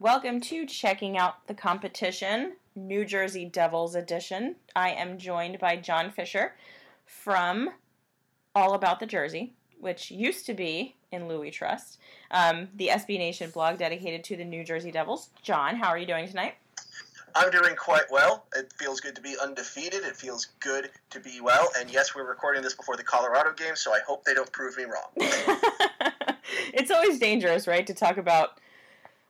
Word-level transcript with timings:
Welcome 0.00 0.40
to 0.42 0.64
Checking 0.64 1.18
Out 1.18 1.44
the 1.48 1.54
Competition, 1.54 2.52
New 2.76 3.04
Jersey 3.04 3.44
Devils 3.44 3.96
edition. 3.96 4.54
I 4.76 4.90
am 4.90 5.18
joined 5.18 5.58
by 5.58 5.74
John 5.74 6.12
Fisher 6.12 6.54
from 7.04 7.70
All 8.54 8.74
About 8.74 9.00
the 9.00 9.06
Jersey, 9.06 9.54
which 9.80 10.12
used 10.12 10.46
to 10.46 10.54
be 10.54 10.94
in 11.10 11.26
Lou 11.26 11.40
We 11.40 11.50
Trust, 11.50 11.98
um, 12.30 12.68
the 12.76 12.90
SB 12.92 13.18
Nation 13.18 13.50
blog 13.50 13.78
dedicated 13.78 14.22
to 14.22 14.36
the 14.36 14.44
New 14.44 14.62
Jersey 14.62 14.92
Devils. 14.92 15.30
John, 15.42 15.74
how 15.74 15.88
are 15.88 15.98
you 15.98 16.06
doing 16.06 16.28
tonight? 16.28 16.54
I'm 17.34 17.50
doing 17.50 17.74
quite 17.74 18.08
well. 18.08 18.44
It 18.54 18.72
feels 18.78 19.00
good 19.00 19.16
to 19.16 19.20
be 19.20 19.34
undefeated. 19.42 20.04
It 20.04 20.14
feels 20.14 20.46
good 20.60 20.90
to 21.10 21.18
be 21.18 21.40
well. 21.40 21.70
And 21.76 21.90
yes, 21.90 22.14
we're 22.14 22.28
recording 22.28 22.62
this 22.62 22.74
before 22.74 22.96
the 22.96 23.02
Colorado 23.02 23.52
game, 23.52 23.74
so 23.74 23.92
I 23.92 23.98
hope 24.06 24.24
they 24.24 24.34
don't 24.34 24.52
prove 24.52 24.76
me 24.76 24.84
wrong. 24.84 25.10
it's 26.72 26.92
always 26.92 27.18
dangerous, 27.18 27.66
right, 27.66 27.84
to 27.84 27.94
talk 27.94 28.16
about 28.16 28.60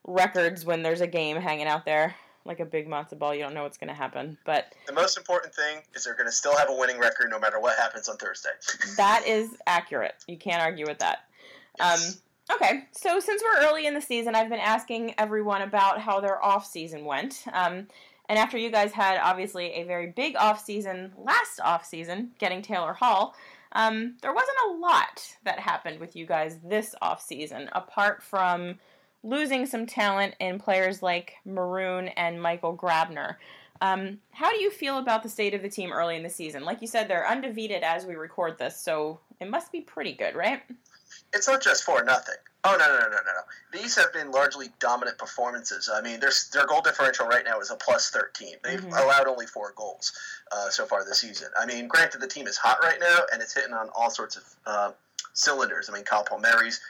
records 0.09 0.65
when 0.65 0.83
there's 0.83 1.01
a 1.01 1.07
game 1.07 1.37
hanging 1.37 1.67
out 1.67 1.85
there 1.85 2.15
like 2.49 2.61
a 2.61 2.65
big 2.65 2.89
matzo 2.89 3.17
ball. 3.17 3.35
You 3.35 3.43
don't 3.43 3.55
know 3.55 3.63
what's 3.63 3.79
going 3.79 3.89
to 3.89 3.95
happen. 3.95 4.39
But 4.45 4.75
the 4.87 4.93
most 4.93 5.17
important 5.17 5.55
thing 5.55 5.83
is 5.95 6.05
they're 6.05 6.15
going 6.15 6.27
to 6.27 6.33
still 6.33 6.57
have 6.57 6.71
a 6.71 6.75
winning 6.75 6.99
record 6.99 7.31
no 7.31 7.39
matter 7.39 7.61
what 7.61 7.77
happens 7.77 8.09
on 8.09 8.17
Thursday. 8.17 8.51
that 8.97 9.23
is 9.27 9.51
accurate. 9.67 10.15
You 10.27 10.39
can't 10.39 10.63
argue 10.63 10.87
with 10.87 10.99
that. 10.99 11.19
Yes. 11.79 12.21
Um, 12.49 12.57
okay, 12.57 12.85
so 12.93 13.21
since 13.21 13.43
we're 13.45 13.69
early 13.69 13.87
in 13.87 13.95
the 13.95 14.01
season, 14.01 14.35
I've 14.35 14.49
been 14.49 14.59
asking 14.59 15.15
everyone 15.19 15.63
about 15.63 16.01
how 16.01 16.21
their 16.21 16.43
off 16.43 16.67
season 16.67 17.05
went. 17.05 17.45
Um, 17.53 17.87
and 18.29 18.39
after 18.39 18.59
you 18.59 18.71
guys 18.71 18.93
had 18.93 19.21
obviously 19.23 19.67
a 19.75 19.85
very 19.85 20.09
big 20.09 20.35
off 20.37 20.65
season 20.65 21.13
last 21.17 21.61
off 21.61 21.85
season, 21.85 22.33
getting 22.39 22.63
Taylor 22.63 22.95
Hall. 22.95 23.37
Um, 23.73 24.17
there 24.23 24.33
wasn't 24.33 24.57
a 24.67 24.73
lot 24.79 25.37
that 25.45 25.59
happened 25.59 26.01
with 26.01 26.17
you 26.17 26.25
guys 26.25 26.59
this 26.65 26.95
off 27.03 27.21
season, 27.21 27.69
apart 27.73 28.23
from 28.23 28.79
losing 29.29 29.67
some 29.67 29.87
talent 29.87 30.35
in 30.41 30.59
players 30.59 31.03
like 31.03 31.35
Maroon 31.45 32.09
and 32.09 32.41
Michael 32.41 32.77
Grabner. 32.77 33.37
Um, 33.81 34.19
how 34.33 34.51
do 34.51 34.61
you 34.61 34.71
feel 34.71 34.99
about 34.99 35.23
the 35.23 35.29
state 35.29 35.55
of 35.55 35.63
the 35.63 35.69
team 35.69 35.93
early 35.93 36.17
in 36.17 36.23
the 36.23 36.31
season? 36.31 36.65
Like 36.65 36.81
you 36.81 36.89
said, 36.89 37.07
they're 37.07 37.29
undefeated 37.29 37.83
as 37.83 38.07
we 38.07 38.15
record 38.15 38.59
this, 38.59 38.77
so 38.81 39.21
it 39.39 39.49
must 39.49 39.71
be 39.71 39.81
pretty 39.81 40.15
good, 40.15 40.35
right? 40.35 40.63
It's 41.33 41.47
not 41.47 41.63
just 41.63 41.85
for 41.85 42.03
nothing. 42.03 42.35
Oh 42.65 42.77
no 42.77 42.87
no 42.87 42.99
no 42.99 43.09
no 43.09 43.17
no! 43.17 43.81
These 43.81 43.95
have 43.97 44.13
been 44.13 44.33
largely 44.33 44.67
dominant 44.81 45.17
performances. 45.17 45.89
I 45.93 46.01
mean, 46.01 46.19
their 46.19 46.33
their 46.53 46.67
goal 46.67 46.81
differential 46.83 47.27
right 47.27 47.45
now 47.45 47.61
is 47.61 47.71
a 47.71 47.77
plus 47.77 48.11
thirteen. 48.11 48.55
They've 48.65 48.81
mm-hmm. 48.81 48.93
allowed 48.93 49.29
only 49.29 49.47
four 49.47 49.73
goals 49.77 50.13
uh, 50.51 50.69
so 50.69 50.85
far 50.85 51.05
this 51.05 51.21
season. 51.21 51.49
I 51.57 51.67
mean, 51.67 51.87
granted, 51.87 52.21
the 52.21 52.27
team 52.27 52.47
is 52.49 52.57
hot 52.57 52.79
right 52.83 52.99
now 53.01 53.21
and 53.33 53.41
it's 53.41 53.55
hitting 53.55 53.75
on 53.75 53.91
all 53.97 54.11
sorts 54.11 54.37
of 54.37 54.45
uh, 54.67 54.91
cylinders. 55.35 55.89
I 55.89 55.93
mean, 55.93 56.05
Kyle 56.05 56.25
Palmieri's 56.25 56.81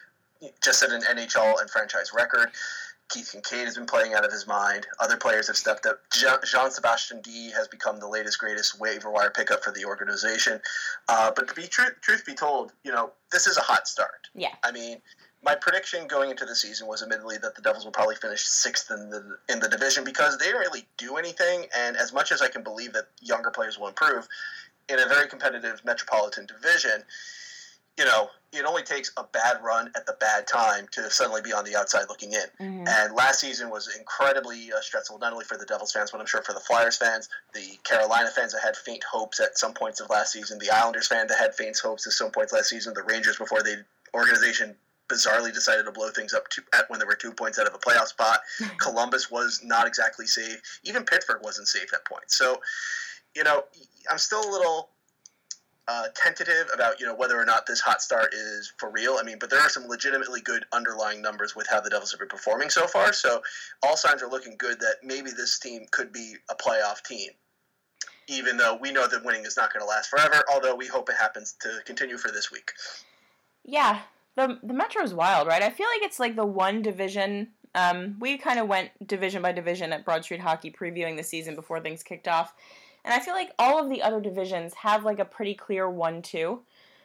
just 0.62 0.80
set 0.80 0.90
an 0.90 1.02
NHL 1.02 1.60
and 1.60 1.70
franchise 1.70 2.12
record. 2.14 2.50
Keith 3.08 3.34
Kinkaid 3.34 3.64
has 3.64 3.74
been 3.74 3.86
playing 3.86 4.12
out 4.12 4.24
of 4.24 4.30
his 4.30 4.46
mind. 4.46 4.86
Other 5.00 5.16
players 5.16 5.46
have 5.46 5.56
stepped 5.56 5.86
up. 5.86 6.00
Jean-Sébastien 6.12 7.22
Dea 7.22 7.50
has 7.52 7.66
become 7.66 7.98
the 8.00 8.06
latest, 8.06 8.38
greatest 8.38 8.78
waiver 8.78 9.10
wire 9.10 9.30
pickup 9.30 9.64
for 9.64 9.72
the 9.72 9.84
organization. 9.86 10.60
Uh, 11.08 11.30
but 11.34 11.48
to 11.48 11.54
be 11.54 11.66
truth, 11.66 11.94
truth 12.02 12.26
be 12.26 12.34
told, 12.34 12.72
you 12.84 12.92
know, 12.92 13.12
this 13.32 13.46
is 13.46 13.56
a 13.56 13.62
hot 13.62 13.88
start. 13.88 14.28
Yeah. 14.34 14.54
I 14.62 14.72
mean, 14.72 14.98
my 15.42 15.54
prediction 15.54 16.06
going 16.06 16.30
into 16.30 16.44
the 16.44 16.54
season 16.54 16.86
was 16.86 17.02
admittedly 17.02 17.38
that 17.38 17.54
the 17.54 17.62
Devils 17.62 17.84
will 17.84 17.92
probably 17.92 18.16
finish 18.16 18.42
sixth 18.42 18.90
in 18.90 19.08
the 19.08 19.38
in 19.48 19.60
the 19.60 19.68
division 19.68 20.04
because 20.04 20.36
they 20.36 20.46
didn't 20.46 20.60
really 20.60 20.86
do 20.96 21.16
anything. 21.16 21.66
And 21.76 21.96
as 21.96 22.12
much 22.12 22.32
as 22.32 22.42
I 22.42 22.48
can 22.48 22.62
believe 22.62 22.92
that 22.92 23.06
younger 23.22 23.50
players 23.50 23.78
will 23.78 23.88
improve 23.88 24.28
in 24.88 24.98
a 24.98 25.06
very 25.06 25.28
competitive 25.28 25.80
metropolitan 25.84 26.46
division, 26.46 27.04
you 27.98 28.04
know, 28.04 28.28
it 28.52 28.64
only 28.64 28.82
takes 28.82 29.12
a 29.16 29.24
bad 29.24 29.58
run 29.62 29.90
at 29.96 30.06
the 30.06 30.16
bad 30.20 30.46
time 30.46 30.86
to 30.92 31.10
suddenly 31.10 31.42
be 31.42 31.52
on 31.52 31.64
the 31.64 31.76
outside 31.76 32.06
looking 32.08 32.32
in. 32.32 32.46
Mm-hmm. 32.60 32.88
And 32.88 33.14
last 33.14 33.40
season 33.40 33.68
was 33.68 33.94
incredibly 33.94 34.72
uh, 34.72 34.80
stressful, 34.80 35.18
not 35.18 35.32
only 35.32 35.44
for 35.44 35.58
the 35.58 35.66
Devils 35.66 35.92
fans, 35.92 36.12
but 36.12 36.20
I'm 36.20 36.26
sure 36.26 36.42
for 36.42 36.54
the 36.54 36.60
Flyers 36.60 36.96
fans, 36.96 37.28
the 37.52 37.76
Carolina 37.84 38.30
fans 38.30 38.52
that 38.52 38.62
had 38.62 38.76
faint 38.76 39.04
hopes 39.04 39.40
at 39.40 39.58
some 39.58 39.74
points 39.74 40.00
of 40.00 40.08
last 40.08 40.32
season, 40.32 40.58
the 40.58 40.70
Islanders 40.70 41.08
fans 41.08 41.28
that 41.28 41.38
had 41.38 41.54
faint 41.54 41.76
hopes 41.82 42.06
at 42.06 42.12
some 42.12 42.30
points 42.30 42.52
last 42.52 42.70
season, 42.70 42.94
the 42.94 43.02
Rangers 43.02 43.36
before 43.36 43.62
the 43.62 43.84
organization 44.14 44.74
bizarrely 45.08 45.52
decided 45.52 45.84
to 45.84 45.92
blow 45.92 46.10
things 46.10 46.32
up 46.32 46.48
to, 46.48 46.62
at 46.74 46.88
when 46.88 46.98
there 46.98 47.08
were 47.08 47.16
two 47.16 47.32
points 47.32 47.58
out 47.58 47.66
of 47.66 47.74
a 47.74 47.78
playoff 47.78 48.06
spot. 48.06 48.40
Columbus 48.78 49.30
was 49.30 49.60
not 49.64 49.86
exactly 49.86 50.26
safe. 50.26 50.60
Even 50.84 51.04
Pittsburgh 51.04 51.42
wasn't 51.42 51.66
safe 51.66 51.92
at 51.92 52.04
points. 52.04 52.38
So, 52.38 52.60
you 53.34 53.44
know, 53.44 53.64
I'm 54.10 54.18
still 54.18 54.40
a 54.40 54.50
little 54.50 54.90
uh, 55.88 56.04
tentative 56.14 56.68
about 56.72 57.00
you 57.00 57.06
know 57.06 57.14
whether 57.14 57.40
or 57.40 57.46
not 57.46 57.66
this 57.66 57.80
hot 57.80 58.02
start 58.02 58.34
is 58.34 58.72
for 58.76 58.90
real. 58.90 59.16
I 59.18 59.22
mean, 59.22 59.38
but 59.40 59.48
there 59.48 59.58
are 59.58 59.70
some 59.70 59.86
legitimately 59.86 60.42
good 60.42 60.66
underlying 60.70 61.22
numbers 61.22 61.56
with 61.56 61.66
how 61.66 61.80
the 61.80 61.88
Devils 61.88 62.10
have 62.12 62.20
been 62.20 62.28
performing 62.28 62.68
so 62.68 62.86
far. 62.86 63.14
So 63.14 63.40
all 63.82 63.96
signs 63.96 64.22
are 64.22 64.30
looking 64.30 64.56
good 64.58 64.78
that 64.80 64.96
maybe 65.02 65.30
this 65.30 65.58
team 65.58 65.86
could 65.90 66.12
be 66.12 66.34
a 66.50 66.54
playoff 66.54 67.02
team. 67.02 67.30
Even 68.28 68.58
though 68.58 68.78
we 68.78 68.92
know 68.92 69.08
that 69.08 69.24
winning 69.24 69.46
is 69.46 69.56
not 69.56 69.72
going 69.72 69.80
to 69.80 69.88
last 69.88 70.10
forever, 70.10 70.44
although 70.52 70.74
we 70.74 70.86
hope 70.86 71.08
it 71.08 71.16
happens 71.18 71.56
to 71.62 71.80
continue 71.86 72.18
for 72.18 72.30
this 72.30 72.52
week. 72.52 72.72
Yeah, 73.64 74.00
the 74.36 74.58
the 74.62 74.74
Metro 74.74 75.02
is 75.02 75.14
wild, 75.14 75.48
right? 75.48 75.62
I 75.62 75.70
feel 75.70 75.86
like 75.94 76.02
it's 76.02 76.20
like 76.20 76.36
the 76.36 76.44
one 76.44 76.82
division. 76.82 77.48
Um, 77.74 78.16
we 78.20 78.36
kind 78.36 78.58
of 78.58 78.68
went 78.68 78.90
division 79.06 79.40
by 79.40 79.52
division 79.52 79.94
at 79.94 80.04
Broad 80.04 80.24
Street 80.24 80.40
Hockey, 80.40 80.70
previewing 80.70 81.16
the 81.16 81.22
season 81.22 81.54
before 81.54 81.80
things 81.80 82.02
kicked 82.02 82.28
off 82.28 82.52
and 83.04 83.14
I 83.14 83.20
feel 83.20 83.34
like 83.34 83.52
all 83.58 83.82
of 83.82 83.88
the 83.88 84.02
other 84.02 84.20
divisions 84.20 84.74
have 84.74 85.04
like 85.04 85.18
a 85.18 85.24
pretty 85.24 85.54
clear 85.54 85.88
one-two 85.88 86.60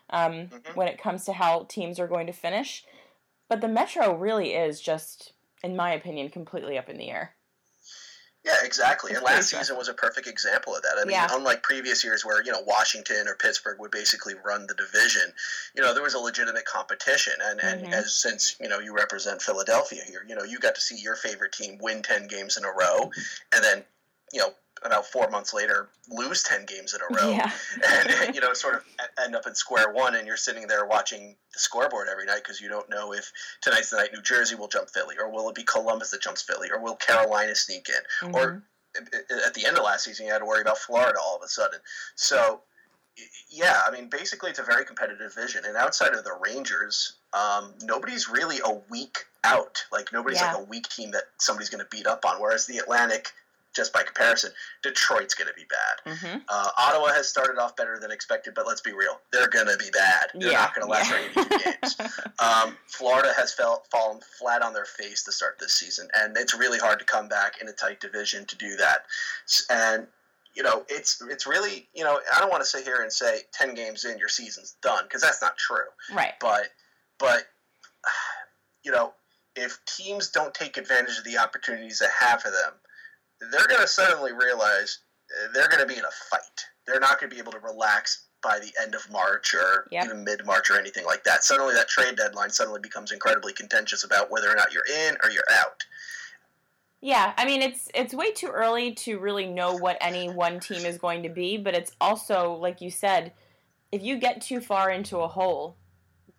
um, 0.10 0.32
mm-hmm. 0.32 0.58
when 0.76 0.88
it 0.88 1.02
comes 1.02 1.26
to 1.26 1.34
how 1.34 1.66
teams 1.70 2.00
are 2.00 2.08
going 2.08 2.28
to 2.28 2.34
finish. 2.34 2.84
But 3.50 3.62
the 3.62 3.68
Metro 3.68 4.16
really 4.16 4.54
is 4.54 4.82
just, 4.82 5.34
in 5.64 5.76
my 5.76 5.92
opinion, 5.92 6.30
completely 6.30 6.78
up 6.78 6.90
in 6.90 6.98
the 6.98 7.10
air. 7.10 7.36
Yeah, 8.46 8.58
exactly. 8.64 9.12
It's 9.12 9.20
and 9.20 9.26
last 9.26 9.50
season 9.50 9.78
was 9.78 9.88
a 9.88 9.94
perfect 9.94 10.28
example 10.28 10.76
of 10.76 10.84
that. 10.84 10.96
I 11.00 11.06
mean, 11.06 11.12
yeah. 11.12 11.30
unlike 11.32 11.64
previous 11.64 12.04
years 12.04 12.26
where, 12.26 12.44
you 12.44 12.52
know, 12.52 12.62
Washington 12.68 13.28
or 13.30 13.36
Pittsburgh 13.36 13.80
would 13.80 13.92
basically 13.92 14.34
run 14.44 14.68
the 14.68 14.74
division, 14.74 15.32
you 15.76 15.82
know, 15.82 15.94
there 15.94 16.04
was 16.04 16.14
a 16.14 16.20
legitimate 16.20 16.66
competition. 16.66 17.34
And, 17.42 17.60
mm-hmm. 17.62 17.86
and 17.86 17.94
as 17.94 18.14
since, 18.14 18.58
you 18.60 18.68
know, 18.68 18.80
you 18.80 18.94
represent 18.94 19.42
Philadelphia 19.42 20.02
here, 20.06 20.26
you 20.28 20.36
know, 20.36 20.44
you 20.44 20.60
got 20.60 20.76
to 20.76 20.82
see 20.82 21.00
your 21.00 21.16
favorite 21.16 21.54
team 21.54 21.78
win 21.80 22.04
10 22.04 22.28
games 22.28 22.58
in 22.58 22.66
a 22.66 22.72
row 22.72 23.12
and 23.54 23.64
then, 23.64 23.84
you 24.34 24.42
know, 24.42 24.50
about 24.86 25.06
four 25.06 25.30
months 25.30 25.54
later 25.54 25.90
lose 26.10 26.44
10 26.44 26.66
games 26.66 26.94
in 26.94 27.02
a 27.02 27.22
row 27.22 27.32
yeah. 27.32 27.52
and 27.90 28.36
you 28.36 28.42
know 28.42 28.54
sort 28.54 28.76
of 28.76 28.84
end 29.24 29.36
up 29.36 29.44
at 29.46 29.58
square 29.58 29.92
one 29.94 30.16
and 30.16 30.28
you're 30.28 30.38
sitting 30.38 30.68
there 30.68 30.86
watching 30.86 31.36
the 31.54 31.60
scoreboard 31.60 32.08
every 32.12 32.26
night 32.26 32.42
because 32.44 32.62
you 32.62 32.70
don't 32.70 32.90
know 32.90 33.14
if 33.14 33.32
tonight's 33.62 33.90
the 33.90 33.98
night 33.98 34.10
new 34.14 34.22
jersey 34.22 34.56
will 34.56 34.68
jump 34.68 34.90
philly 34.90 35.16
or 35.20 35.30
will 35.30 35.50
it 35.50 35.56
be 35.56 35.64
columbus 35.64 36.12
that 36.12 36.22
jumps 36.22 36.42
philly 36.42 36.70
or 36.72 36.82
will 36.82 36.96
carolina 36.96 37.56
sneak 37.56 37.88
in 37.90 38.28
mm-hmm. 38.28 38.36
or 38.36 38.64
at 39.46 39.54
the 39.54 39.66
end 39.66 39.78
of 39.78 39.84
last 39.84 40.04
season 40.04 40.26
you 40.26 40.32
had 40.32 40.40
to 40.40 40.46
worry 40.46 40.62
about 40.62 40.78
florida 40.78 41.18
all 41.24 41.36
of 41.36 41.42
a 41.44 41.48
sudden 41.48 41.80
so 42.16 42.62
yeah 43.50 43.82
i 43.88 43.92
mean 43.92 44.10
basically 44.10 44.50
it's 44.50 44.60
a 44.60 44.64
very 44.64 44.86
competitive 44.86 45.32
division 45.34 45.64
and 45.66 45.78
outside 45.78 46.14
of 46.14 46.24
the 46.24 46.34
rangers 46.44 47.14
um, 47.34 47.74
nobody's 47.84 48.30
really 48.30 48.58
a 48.66 48.74
week 48.90 49.26
out 49.44 49.84
like 49.92 50.12
nobody's 50.14 50.40
yeah. 50.40 50.54
like 50.54 50.64
a 50.64 50.70
weak 50.70 50.88
team 50.90 51.12
that 51.12 51.24
somebody's 51.38 51.70
going 51.70 51.84
to 51.84 51.90
beat 51.90 52.08
up 52.08 52.26
on 52.26 52.40
whereas 52.42 52.66
the 52.66 52.78
atlantic 52.78 53.32
just 53.74 53.92
by 53.92 54.04
comparison, 54.04 54.52
Detroit's 54.82 55.34
going 55.34 55.48
to 55.48 55.54
be 55.54 55.66
bad. 55.70 56.16
Mm-hmm. 56.16 56.38
Uh, 56.48 56.70
Ottawa 56.78 57.08
has 57.08 57.28
started 57.28 57.60
off 57.60 57.76
better 57.76 57.98
than 58.00 58.12
expected, 58.12 58.54
but 58.54 58.68
let's 58.68 58.82
be 58.82 58.94
real, 58.94 59.20
they're 59.32 59.50
going 59.50 59.68
to 59.68 59.78
be 59.78 59.90
bad. 59.92 60.28
They're 60.34 60.52
yeah. 60.52 60.60
not 60.60 60.76
going 60.76 60.86
to 60.86 60.92
last 60.92 61.12
yeah. 61.12 61.44
for 61.44 61.58
82 61.58 61.64
games. 61.64 61.98
Um, 62.40 62.76
Florida 62.88 63.32
has 63.38 63.54
fell, 63.54 63.84
fallen 63.90 64.20
flat 64.38 64.64
on 64.64 64.74
their 64.74 64.86
face 64.86 65.24
to 65.24 65.32
start 65.32 65.58
this 65.60 65.74
season, 65.76 66.10
and 66.14 66.36
it's 66.36 66.54
really 66.58 66.78
hard 66.78 67.00
to 67.00 67.06
come 67.06 67.30
back 67.30 67.62
in 67.62 67.70
a 67.70 67.72
tight 67.72 68.02
division 68.02 68.46
to 68.48 68.58
do 68.58 68.76
that. 68.76 69.06
And 69.70 70.08
you 70.54 70.62
know, 70.62 70.84
it's 70.90 71.22
it's 71.30 71.48
really 71.48 71.88
you 71.94 72.04
know, 72.04 72.20
I 72.36 72.40
don't 72.40 72.50
want 72.50 72.62
to 72.64 72.70
sit 72.70 72.84
here 72.84 73.02
and 73.02 73.12
say 73.12 73.42
10 73.54 73.76
games 73.76 74.04
in 74.04 74.18
your 74.18 74.28
season's 74.28 74.76
done 74.82 75.04
because 75.04 75.22
that's 75.22 75.42
not 75.42 75.58
true. 75.58 75.86
Right. 76.14 76.34
But 76.42 76.70
but 77.18 77.44
you 78.84 78.92
know, 78.92 79.14
if 79.56 79.80
teams 79.86 80.30
don't 80.30 80.54
take 80.54 80.78
advantage 80.78 81.18
of 81.18 81.24
the 81.24 81.38
opportunities 81.38 82.00
that 82.00 82.10
have 82.20 82.42
for 82.42 82.50
them 82.50 82.74
they're 83.52 83.68
going 83.68 83.82
to 83.82 83.88
suddenly 83.88 84.32
realize 84.34 85.00
uh, 85.32 85.48
they're 85.54 85.68
going 85.68 85.82
to 85.82 85.88
be 85.88 85.98
in 85.98 86.06
a 86.06 86.30
fight. 86.30 86.66
They're 86.86 87.00
not 87.00 87.20
going 87.20 87.30
to 87.30 87.36
be 87.36 87.40
able 87.40 87.54
to 87.54 87.60
relax 87.60 88.26
by 88.42 88.60
the 88.60 88.72
end 88.82 88.94
of 88.94 89.10
March 89.10 89.54
or 89.56 89.88
yep. 89.90 90.06
even 90.06 90.24
mid 90.24 90.46
March 90.46 90.70
or 90.70 90.78
anything 90.78 91.06
like 91.06 91.24
that. 91.24 91.44
Suddenly, 91.44 91.74
that 91.76 91.88
trade 91.88 92.18
deadline 92.18 92.50
suddenly 92.50 92.82
becomes 92.82 93.12
incredibly 93.12 93.54
contentious 93.54 94.04
about 94.04 94.30
whether 94.30 94.52
or 94.52 94.56
not 94.56 94.74
you're 94.74 94.86
in 94.86 95.16
or 95.24 95.32
you're 95.32 95.44
out. 95.52 95.84
Yeah, 97.02 97.34
I 97.36 97.46
mean 97.46 97.62
it's 97.62 97.90
it's 97.94 98.14
way 98.14 98.32
too 98.32 98.48
early 98.48 98.94
to 98.94 99.20
really 99.20 99.46
know 99.46 99.76
what 99.76 99.98
any 100.00 100.30
one 100.30 100.60
team 100.60 100.86
is 100.86 100.98
going 100.98 101.24
to 101.24 101.30
be, 101.30 101.58
but 101.58 101.74
it's 101.74 101.92
also 102.00 102.54
like 102.54 102.80
you 102.80 102.90
said, 102.90 103.34
if 103.92 104.04
you 104.04 104.18
get 104.18 104.42
too 104.42 104.62
far 104.62 104.90
into 104.90 105.18
a 105.18 105.28
hole 105.28 105.76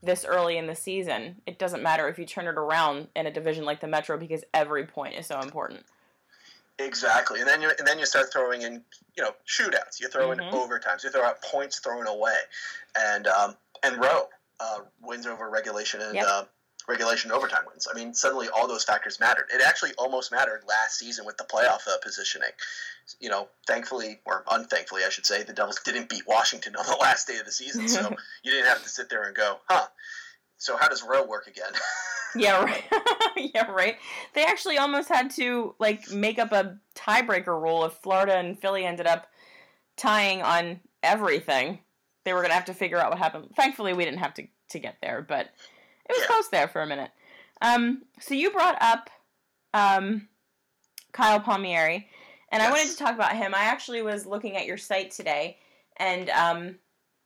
this 0.02 0.24
early 0.24 0.56
in 0.56 0.66
the 0.66 0.74
season, 0.74 1.36
it 1.46 1.58
doesn't 1.58 1.82
matter 1.82 2.08
if 2.08 2.18
you 2.18 2.24
turn 2.24 2.46
it 2.46 2.56
around 2.56 3.08
in 3.14 3.26
a 3.26 3.30
division 3.30 3.64
like 3.64 3.80
the 3.80 3.86
Metro 3.86 4.16
because 4.16 4.44
every 4.54 4.86
point 4.86 5.14
is 5.14 5.26
so 5.26 5.40
important. 5.40 5.84
Exactly, 6.78 7.38
and 7.38 7.48
then 7.48 7.62
you 7.62 7.70
and 7.78 7.86
then 7.86 8.00
you 8.00 8.06
start 8.06 8.32
throwing 8.32 8.62
in 8.62 8.82
you 9.16 9.22
know 9.22 9.30
shootouts. 9.46 10.00
You 10.00 10.08
throw 10.08 10.32
in 10.32 10.38
mm-hmm. 10.38 10.56
overtimes. 10.56 11.04
You 11.04 11.10
throw 11.10 11.22
out 11.22 11.40
points 11.42 11.78
thrown 11.78 12.08
away, 12.08 12.34
and 12.98 13.28
um, 13.28 13.54
and 13.84 13.96
row 13.98 14.24
uh, 14.58 14.80
wins 15.00 15.26
over 15.26 15.48
regulation 15.48 16.00
and 16.00 16.16
yep. 16.16 16.26
uh, 16.28 16.44
regulation 16.88 17.30
overtime 17.30 17.62
wins. 17.68 17.86
I 17.88 17.96
mean, 17.96 18.12
suddenly 18.12 18.48
all 18.48 18.66
those 18.66 18.82
factors 18.82 19.20
mattered. 19.20 19.46
It 19.54 19.62
actually 19.64 19.92
almost 19.98 20.32
mattered 20.32 20.62
last 20.66 20.98
season 20.98 21.24
with 21.24 21.36
the 21.36 21.44
playoff 21.44 21.86
uh, 21.86 21.96
positioning. 22.02 22.50
You 23.20 23.28
know, 23.28 23.48
thankfully 23.68 24.20
or 24.24 24.44
unthankfully, 24.50 25.02
I 25.06 25.10
should 25.10 25.26
say, 25.26 25.44
the 25.44 25.52
Devils 25.52 25.78
didn't 25.84 26.08
beat 26.08 26.26
Washington 26.26 26.74
on 26.78 26.86
the 26.86 26.96
last 27.00 27.28
day 27.28 27.38
of 27.38 27.46
the 27.46 27.52
season, 27.52 27.88
so 27.88 28.00
you 28.42 28.50
didn't 28.50 28.66
have 28.66 28.82
to 28.82 28.88
sit 28.88 29.10
there 29.10 29.22
and 29.22 29.36
go, 29.36 29.58
huh. 29.68 29.86
So 30.64 30.78
how 30.78 30.88
does 30.88 31.02
row 31.02 31.26
work 31.26 31.46
again? 31.46 31.72
yeah, 32.34 32.64
right. 32.64 32.84
yeah, 33.54 33.70
right. 33.70 33.96
They 34.32 34.44
actually 34.44 34.78
almost 34.78 35.10
had 35.10 35.30
to 35.32 35.74
like 35.78 36.10
make 36.10 36.38
up 36.38 36.52
a 36.52 36.78
tiebreaker 36.94 37.60
rule 37.60 37.84
if 37.84 37.92
Florida 37.92 38.34
and 38.36 38.58
Philly 38.58 38.86
ended 38.86 39.06
up 39.06 39.26
tying 39.98 40.40
on 40.40 40.80
everything. 41.02 41.80
They 42.24 42.32
were 42.32 42.40
gonna 42.40 42.54
have 42.54 42.64
to 42.64 42.74
figure 42.74 42.96
out 42.96 43.10
what 43.10 43.18
happened. 43.18 43.50
Thankfully, 43.54 43.92
we 43.92 44.06
didn't 44.06 44.20
have 44.20 44.32
to 44.34 44.46
to 44.70 44.78
get 44.78 44.96
there, 45.02 45.20
but 45.20 45.50
it 46.08 46.12
was 46.12 46.20
yeah. 46.20 46.26
close 46.26 46.48
there 46.48 46.68
for 46.68 46.80
a 46.80 46.86
minute. 46.86 47.10
Um, 47.60 48.02
so 48.18 48.32
you 48.32 48.50
brought 48.50 48.80
up 48.80 49.10
um, 49.74 50.28
Kyle 51.12 51.40
Palmieri, 51.40 52.08
and 52.50 52.62
yes. 52.62 52.68
I 52.68 52.70
wanted 52.70 52.90
to 52.90 52.96
talk 52.96 53.14
about 53.14 53.36
him. 53.36 53.54
I 53.54 53.64
actually 53.64 54.00
was 54.00 54.24
looking 54.24 54.56
at 54.56 54.64
your 54.64 54.78
site 54.78 55.10
today, 55.10 55.58
and 55.98 56.30
um, 56.30 56.76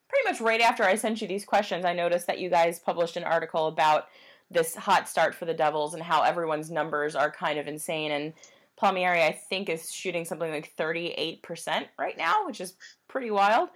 pretty 0.08 0.28
much 0.28 0.40
right 0.40 0.60
after 0.60 0.84
I 0.84 0.94
sent 0.94 1.20
you 1.20 1.28
these 1.28 1.44
questions, 1.44 1.84
I 1.84 1.92
noticed 1.92 2.26
that 2.26 2.38
you 2.38 2.50
guys 2.50 2.78
published 2.78 3.16
an 3.16 3.24
article 3.24 3.66
about 3.66 4.06
this 4.50 4.74
hot 4.74 5.08
start 5.08 5.34
for 5.34 5.44
the 5.44 5.54
Devils 5.54 5.94
and 5.94 6.02
how 6.02 6.22
everyone's 6.22 6.70
numbers 6.70 7.14
are 7.14 7.30
kind 7.30 7.58
of 7.58 7.68
insane. 7.68 8.10
And 8.10 8.32
Palmieri, 8.76 9.22
I 9.22 9.32
think, 9.32 9.68
is 9.68 9.92
shooting 9.92 10.24
something 10.24 10.50
like 10.50 10.74
38% 10.76 11.86
right 11.98 12.16
now, 12.16 12.46
which 12.46 12.60
is 12.60 12.74
pretty 13.08 13.30
wild. 13.30 13.68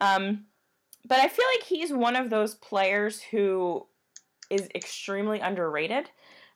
Um, 0.00 0.44
but 1.06 1.18
I 1.18 1.28
feel 1.28 1.46
like 1.56 1.66
he's 1.66 1.92
one 1.92 2.16
of 2.16 2.30
those 2.30 2.54
players 2.54 3.20
who 3.20 3.86
is 4.50 4.68
extremely 4.74 5.40
underrated. 5.40 6.10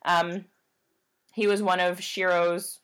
Um, 0.05 0.45
he 1.33 1.47
was 1.47 1.61
one 1.61 1.79
of 1.79 1.99
Shero's 1.99 2.79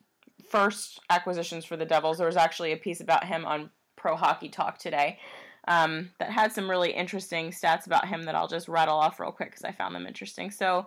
first 0.50 1.00
acquisitions 1.08 1.64
for 1.64 1.76
the 1.76 1.86
Devils. 1.86 2.18
There 2.18 2.26
was 2.26 2.36
actually 2.36 2.72
a 2.72 2.76
piece 2.76 3.00
about 3.00 3.24
him 3.24 3.44
on 3.46 3.70
Pro 3.96 4.14
Hockey 4.14 4.48
Talk 4.48 4.78
today 4.78 5.18
um, 5.66 6.10
that 6.18 6.30
had 6.30 6.52
some 6.52 6.70
really 6.70 6.92
interesting 6.92 7.50
stats 7.50 7.86
about 7.86 8.06
him 8.08 8.24
that 8.24 8.34
I'll 8.34 8.48
just 8.48 8.68
rattle 8.68 8.96
off 8.96 9.18
real 9.18 9.32
quick 9.32 9.50
because 9.50 9.64
I 9.64 9.72
found 9.72 9.94
them 9.94 10.06
interesting. 10.06 10.50
So, 10.50 10.86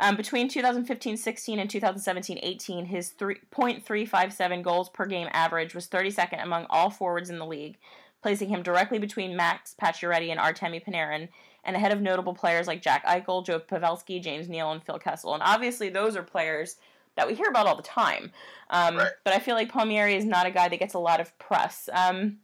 um, 0.00 0.16
between 0.16 0.48
2015-16 0.48 1.58
and 1.58 1.68
2017-18, 1.68 2.86
his 2.86 3.12
3.357 3.18 4.62
goals 4.62 4.88
per 4.88 5.06
game 5.06 5.28
average 5.32 5.74
was 5.74 5.88
32nd 5.88 6.42
among 6.42 6.66
all 6.70 6.88
forwards 6.90 7.30
in 7.30 7.38
the 7.38 7.46
league, 7.46 7.78
placing 8.22 8.48
him 8.48 8.62
directly 8.62 8.98
between 8.98 9.36
Max 9.36 9.74
Pacioretty 9.80 10.30
and 10.30 10.38
Artemi 10.38 10.84
Panarin, 10.84 11.28
and 11.64 11.74
ahead 11.74 11.90
of 11.90 12.00
notable 12.00 12.34
players 12.34 12.68
like 12.68 12.80
Jack 12.80 13.04
Eichel, 13.06 13.44
Joe 13.44 13.58
Pavelski, 13.58 14.22
James 14.22 14.48
Neal, 14.48 14.70
and 14.70 14.82
Phil 14.82 14.98
Kessel. 15.00 15.34
And 15.34 15.42
obviously, 15.42 15.88
those 15.88 16.16
are 16.16 16.22
players 16.22 16.76
that 17.16 17.26
we 17.26 17.34
hear 17.34 17.48
about 17.48 17.66
all 17.66 17.76
the 17.76 17.82
time. 17.82 18.30
Um, 18.70 18.96
right. 18.96 19.10
But 19.24 19.34
I 19.34 19.40
feel 19.40 19.56
like 19.56 19.72
Palmieri 19.72 20.14
is 20.14 20.24
not 20.24 20.46
a 20.46 20.50
guy 20.50 20.68
that 20.68 20.78
gets 20.78 20.94
a 20.94 20.98
lot 21.00 21.20
of 21.20 21.36
press. 21.38 21.88
Um, 21.92 22.38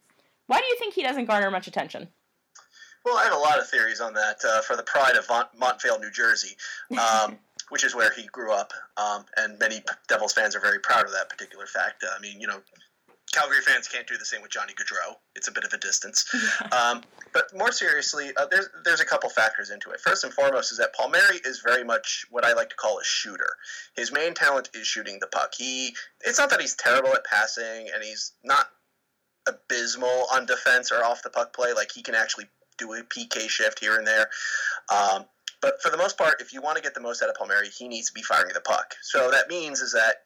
why 0.47 0.59
do 0.59 0.67
you 0.67 0.77
think 0.79 0.95
he 0.95 1.03
doesn't 1.03 1.27
garner 1.27 1.51
much 1.51 1.67
attention? 1.67 2.09
Well, 3.05 3.19
I 3.19 3.25
have 3.25 3.35
a 3.35 3.39
lot 3.39 3.59
of 3.59 3.69
theories 3.69 4.01
on 4.01 4.15
that. 4.15 4.39
Uh, 4.45 4.63
for 4.63 4.77
the 4.77 4.83
pride 4.83 5.17
of 5.17 5.29
Mont- 5.29 5.49
Montvale, 5.59 6.01
New 6.01 6.11
Jersey, 6.11 6.57
um, 6.99 7.39
which 7.69 7.85
is 7.85 7.95
where 7.95 8.13
he 8.13 8.27
grew 8.27 8.53
up, 8.53 8.73
um, 8.97 9.25
and 9.37 9.59
many 9.59 9.83
Devils 10.09 10.33
fans 10.33 10.57
are 10.57 10.61
very 10.61 10.79
proud 10.79 11.05
of 11.05 11.13
that 11.13 11.29
particular 11.29 11.67
fact. 11.67 12.03
Uh, 12.03 12.09
I 12.17 12.21
mean, 12.21 12.41
you 12.41 12.47
know, 12.47 12.61
Calgary 13.33 13.61
fans 13.63 13.89
can't 13.89 14.07
do 14.07 14.17
the 14.17 14.25
same 14.25 14.43
with 14.43 14.53
Johnny 14.53 14.75
Gaudreau. 14.75 15.17
It's 15.35 15.49
a 15.49 15.53
bit 15.53 15.65
of 15.65 15.73
a 15.73 15.79
distance. 15.79 16.25
Um, 16.73 17.03
but 17.33 17.55
more 17.57 17.71
seriously, 17.73 18.31
uh, 18.37 18.47
there's 18.47 18.69
there's 18.85 19.01
a 19.01 19.05
couple 19.05 19.29
factors 19.29 19.71
into 19.71 19.91
it. 19.91 20.01
First 20.01 20.25
and 20.25 20.33
foremost 20.33 20.73
is 20.73 20.79
that 20.79 20.95
Palmieri 20.95 21.41
is 21.45 21.61
very 21.61 21.85
much 21.85 22.27
what 22.31 22.45
I 22.45 22.53
like 22.53 22.71
to 22.71 22.77
call 22.77 22.99
a 22.99 23.05
shooter. 23.05 23.49
His 23.97 24.13
main 24.13 24.35
talent 24.35 24.71
is 24.75 24.87
shooting 24.87 25.19
the 25.21 25.27
puck. 25.27 25.53
He 25.57 25.95
it's 26.23 26.39
not 26.39 26.51
that 26.51 26.61
he's 26.61 26.75
terrible 26.75 27.11
at 27.11 27.25
passing, 27.25 27.89
and 27.93 28.03
he's 28.03 28.33
not 28.43 28.67
abysmal 29.49 30.27
on 30.33 30.47
defense 30.47 30.91
or 30.93 31.05
off 31.05 31.23
the 31.23 31.31
puck 31.31 31.55
play. 31.55 31.73
Like 31.73 31.93
he 31.93 32.03
can 32.03 32.15
actually 32.15 32.47
do 32.79 32.93
a 32.95 33.03
PK 33.03 33.49
shift 33.49 33.81
here 33.81 33.97
and 33.97 34.07
there. 34.07 34.29
Um, 34.93 35.25
but 35.61 35.81
for 35.81 35.91
the 35.91 35.97
most 35.97 36.19
part, 36.19 36.41
if 36.41 36.53
you 36.53 36.61
want 36.61 36.77
to 36.77 36.83
get 36.83 36.95
the 36.95 37.01
most 37.01 37.23
out 37.23 37.31
of 37.31 37.37
Palmieri, 37.37 37.69
he 37.69 37.89
needs 37.89 38.09
to 38.09 38.13
be 38.13 38.23
firing 38.23 38.53
the 38.53 38.61
puck. 38.61 38.95
So 39.03 39.31
that 39.31 39.49
means 39.49 39.81
is 39.81 39.93
that 39.93 40.17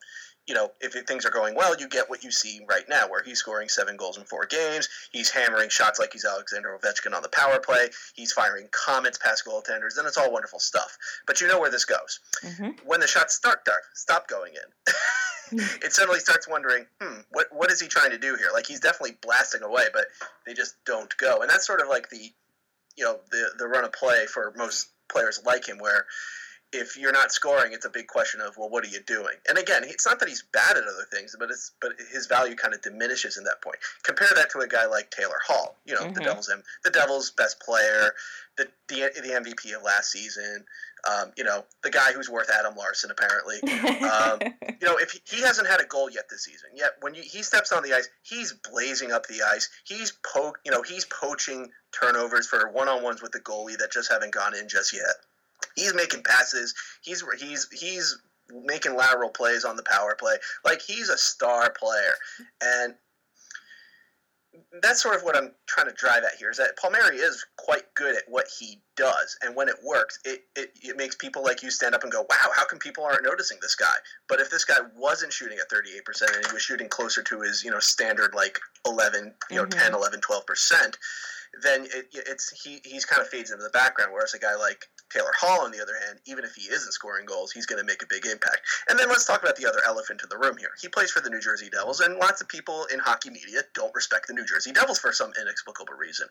you 0.48 0.54
know, 0.54 0.72
if 0.80 0.94
things 1.06 1.26
are 1.26 1.30
going 1.30 1.54
well, 1.54 1.76
you 1.78 1.86
get 1.86 2.08
what 2.08 2.24
you 2.24 2.32
see 2.32 2.60
right 2.68 2.88
now, 2.88 3.06
where 3.06 3.22
he's 3.22 3.38
scoring 3.38 3.68
seven 3.68 3.98
goals 3.98 4.16
in 4.16 4.24
four 4.24 4.46
games. 4.46 4.88
He's 5.12 5.30
hammering 5.30 5.68
shots 5.68 6.00
like 6.00 6.14
he's 6.14 6.24
Alexander 6.24 6.76
Ovechkin 6.82 7.14
on 7.14 7.20
the 7.20 7.28
power 7.28 7.60
play. 7.60 7.90
He's 8.14 8.32
firing 8.32 8.66
comets 8.72 9.18
past 9.18 9.44
goaltenders, 9.44 9.98
and 9.98 10.06
it's 10.06 10.16
all 10.16 10.32
wonderful 10.32 10.58
stuff. 10.58 10.96
But 11.26 11.42
you 11.42 11.48
know 11.48 11.60
where 11.60 11.70
this 11.70 11.84
goes. 11.84 12.20
Mm-hmm. 12.42 12.86
When 12.86 12.98
the 12.98 13.06
shots 13.06 13.34
start 13.34 13.58
stop 13.92 14.26
going 14.26 14.54
in, 14.54 14.94
it 15.82 15.92
suddenly 15.92 16.20
starts 16.20 16.48
wondering, 16.48 16.86
hmm, 17.00 17.20
what 17.30 17.46
what 17.52 17.70
is 17.70 17.80
he 17.80 17.88
trying 17.88 18.10
to 18.10 18.18
do 18.18 18.34
here? 18.36 18.48
Like 18.52 18.66
he's 18.66 18.80
definitely 18.80 19.16
blasting 19.20 19.62
away, 19.62 19.84
but 19.92 20.06
they 20.46 20.54
just 20.54 20.76
don't 20.84 21.14
go. 21.18 21.40
And 21.40 21.50
that's 21.50 21.66
sort 21.66 21.80
of 21.80 21.88
like 21.88 22.10
the, 22.10 22.32
you 22.96 23.04
know, 23.04 23.18
the 23.30 23.50
the 23.58 23.66
run 23.66 23.84
of 23.84 23.92
play 23.92 24.26
for 24.26 24.52
most 24.56 24.88
players 25.10 25.40
like 25.44 25.66
him, 25.66 25.78
where 25.78 26.06
if 26.72 26.98
you're 26.98 27.12
not 27.12 27.32
scoring, 27.32 27.72
it's 27.72 27.86
a 27.86 27.90
big 27.90 28.06
question 28.06 28.40
of 28.40 28.56
well, 28.56 28.68
what 28.68 28.84
are 28.84 28.88
you 28.88 29.00
doing? 29.06 29.34
And 29.48 29.56
again, 29.56 29.82
it's 29.84 30.06
not 30.06 30.20
that 30.20 30.28
he's 30.28 30.42
bad 30.52 30.76
at 30.76 30.82
other 30.82 31.06
things, 31.10 31.34
but 31.38 31.50
it's 31.50 31.72
but 31.80 31.92
his 32.12 32.26
value 32.26 32.56
kind 32.56 32.74
of 32.74 32.82
diminishes 32.82 33.38
in 33.38 33.44
that 33.44 33.62
point. 33.62 33.78
Compare 34.02 34.28
that 34.34 34.50
to 34.50 34.60
a 34.60 34.68
guy 34.68 34.86
like 34.86 35.10
Taylor 35.10 35.40
Hall, 35.46 35.76
you 35.86 35.94
know, 35.94 36.02
mm-hmm. 36.02 36.14
the 36.14 36.20
Devils 36.20 36.50
the 36.84 36.90
Devils' 36.90 37.30
best 37.30 37.60
player, 37.60 38.12
the 38.56 38.68
the, 38.88 39.10
the 39.16 39.28
MVP 39.28 39.74
of 39.74 39.82
last 39.82 40.12
season. 40.12 40.64
Um, 41.08 41.30
you 41.36 41.44
know, 41.44 41.64
the 41.84 41.90
guy 41.90 42.12
who's 42.12 42.28
worth 42.28 42.50
Adam 42.50 42.74
Larsson 42.76 43.10
apparently. 43.10 43.56
Um, 44.08 44.38
you 44.80 44.86
know, 44.86 44.96
if 44.96 45.12
he, 45.12 45.20
he, 45.36 45.42
hasn't 45.42 45.68
had 45.68 45.80
a 45.80 45.84
goal 45.84 46.08
yet 46.10 46.24
this 46.30 46.44
season, 46.44 46.70
yet 46.74 46.92
when 47.00 47.14
you, 47.14 47.22
he 47.22 47.42
steps 47.42 47.72
on 47.72 47.82
the 47.82 47.92
ice, 47.92 48.08
he's 48.22 48.52
blazing 48.52 49.12
up 49.12 49.26
the 49.26 49.42
ice. 49.42 49.68
He's 49.84 50.12
po- 50.12 50.54
you 50.64 50.70
know, 50.70 50.82
he's 50.82 51.04
poaching 51.04 51.70
turnovers 51.92 52.46
for 52.46 52.70
one 52.70 52.88
on 52.88 53.02
ones 53.02 53.20
with 53.20 53.32
the 53.32 53.40
goalie 53.40 53.76
that 53.78 53.92
just 53.92 54.10
haven't 54.10 54.32
gone 54.32 54.54
in 54.54 54.68
just 54.68 54.94
yet. 54.94 55.14
He's 55.74 55.94
making 55.94 56.22
passes. 56.22 56.74
He's 57.02 57.24
he's 57.38 57.68
he's 57.72 58.18
making 58.50 58.96
lateral 58.96 59.30
plays 59.30 59.64
on 59.64 59.76
the 59.76 59.82
power 59.82 60.16
play. 60.18 60.36
Like 60.64 60.80
he's 60.82 61.08
a 61.08 61.18
star 61.18 61.70
player, 61.70 62.14
and 62.62 62.94
that's 64.82 65.02
sort 65.02 65.16
of 65.16 65.22
what 65.22 65.36
I'm 65.36 65.52
trying 65.66 65.88
to 65.88 65.94
drive 65.94 66.24
at 66.24 66.34
here. 66.38 66.50
Is 66.50 66.56
that 66.58 66.76
Palmieri 66.76 67.16
is 67.16 67.44
quite 67.56 67.82
good 67.94 68.16
at 68.16 68.24
what 68.28 68.46
he 68.58 68.80
does, 68.96 69.36
and 69.42 69.54
when 69.54 69.68
it 69.68 69.76
works, 69.84 70.18
it, 70.24 70.44
it, 70.56 70.72
it 70.82 70.96
makes 70.96 71.14
people 71.14 71.42
like 71.42 71.62
you 71.62 71.70
stand 71.70 71.94
up 71.94 72.02
and 72.02 72.12
go, 72.12 72.22
"Wow, 72.22 72.50
how 72.54 72.64
come 72.64 72.78
people 72.78 73.04
aren't 73.04 73.24
noticing 73.24 73.58
this 73.60 73.74
guy?" 73.74 73.94
But 74.28 74.40
if 74.40 74.50
this 74.50 74.64
guy 74.64 74.78
wasn't 74.96 75.32
shooting 75.32 75.58
at 75.58 75.70
38 75.70 76.04
percent 76.04 76.32
and 76.34 76.46
he 76.46 76.52
was 76.52 76.62
shooting 76.62 76.88
closer 76.88 77.22
to 77.22 77.40
his 77.40 77.62
you 77.64 77.70
know 77.70 77.78
standard 77.78 78.34
like 78.34 78.58
11, 78.86 79.34
you 79.50 79.56
know, 79.56 79.64
mm-hmm. 79.64 79.78
10, 79.78 79.94
11, 79.94 80.20
12 80.20 80.46
percent, 80.46 80.98
then 81.62 81.84
it, 81.84 82.08
it's 82.12 82.50
he 82.50 82.80
he's 82.84 83.04
kind 83.04 83.22
of 83.22 83.28
fades 83.28 83.50
into 83.50 83.62
the 83.62 83.70
background. 83.70 84.12
Whereas 84.12 84.34
a 84.34 84.38
guy 84.38 84.54
like 84.56 84.86
Taylor 85.10 85.32
Hall, 85.38 85.64
on 85.64 85.70
the 85.70 85.80
other 85.80 85.94
hand, 86.06 86.18
even 86.26 86.44
if 86.44 86.54
he 86.54 86.70
isn't 86.70 86.92
scoring 86.92 87.24
goals, 87.24 87.52
he's 87.52 87.66
going 87.66 87.80
to 87.80 87.86
make 87.86 88.02
a 88.02 88.06
big 88.06 88.26
impact. 88.26 88.60
And 88.88 88.98
then 88.98 89.08
let's 89.08 89.24
talk 89.24 89.42
about 89.42 89.56
the 89.56 89.66
other 89.66 89.80
elephant 89.86 90.22
in 90.22 90.28
the 90.28 90.36
room 90.36 90.56
here. 90.58 90.70
He 90.80 90.88
plays 90.88 91.10
for 91.10 91.20
the 91.20 91.30
New 91.30 91.40
Jersey 91.40 91.70
Devils, 91.70 92.00
and 92.00 92.16
lots 92.18 92.40
of 92.40 92.48
people 92.48 92.86
in 92.92 92.98
hockey 92.98 93.30
media 93.30 93.62
don't 93.74 93.94
respect 93.94 94.26
the 94.28 94.34
New 94.34 94.44
Jersey 94.44 94.72
Devils 94.72 94.98
for 94.98 95.12
some 95.12 95.32
inexplicable 95.40 95.94
reason. 95.94 96.28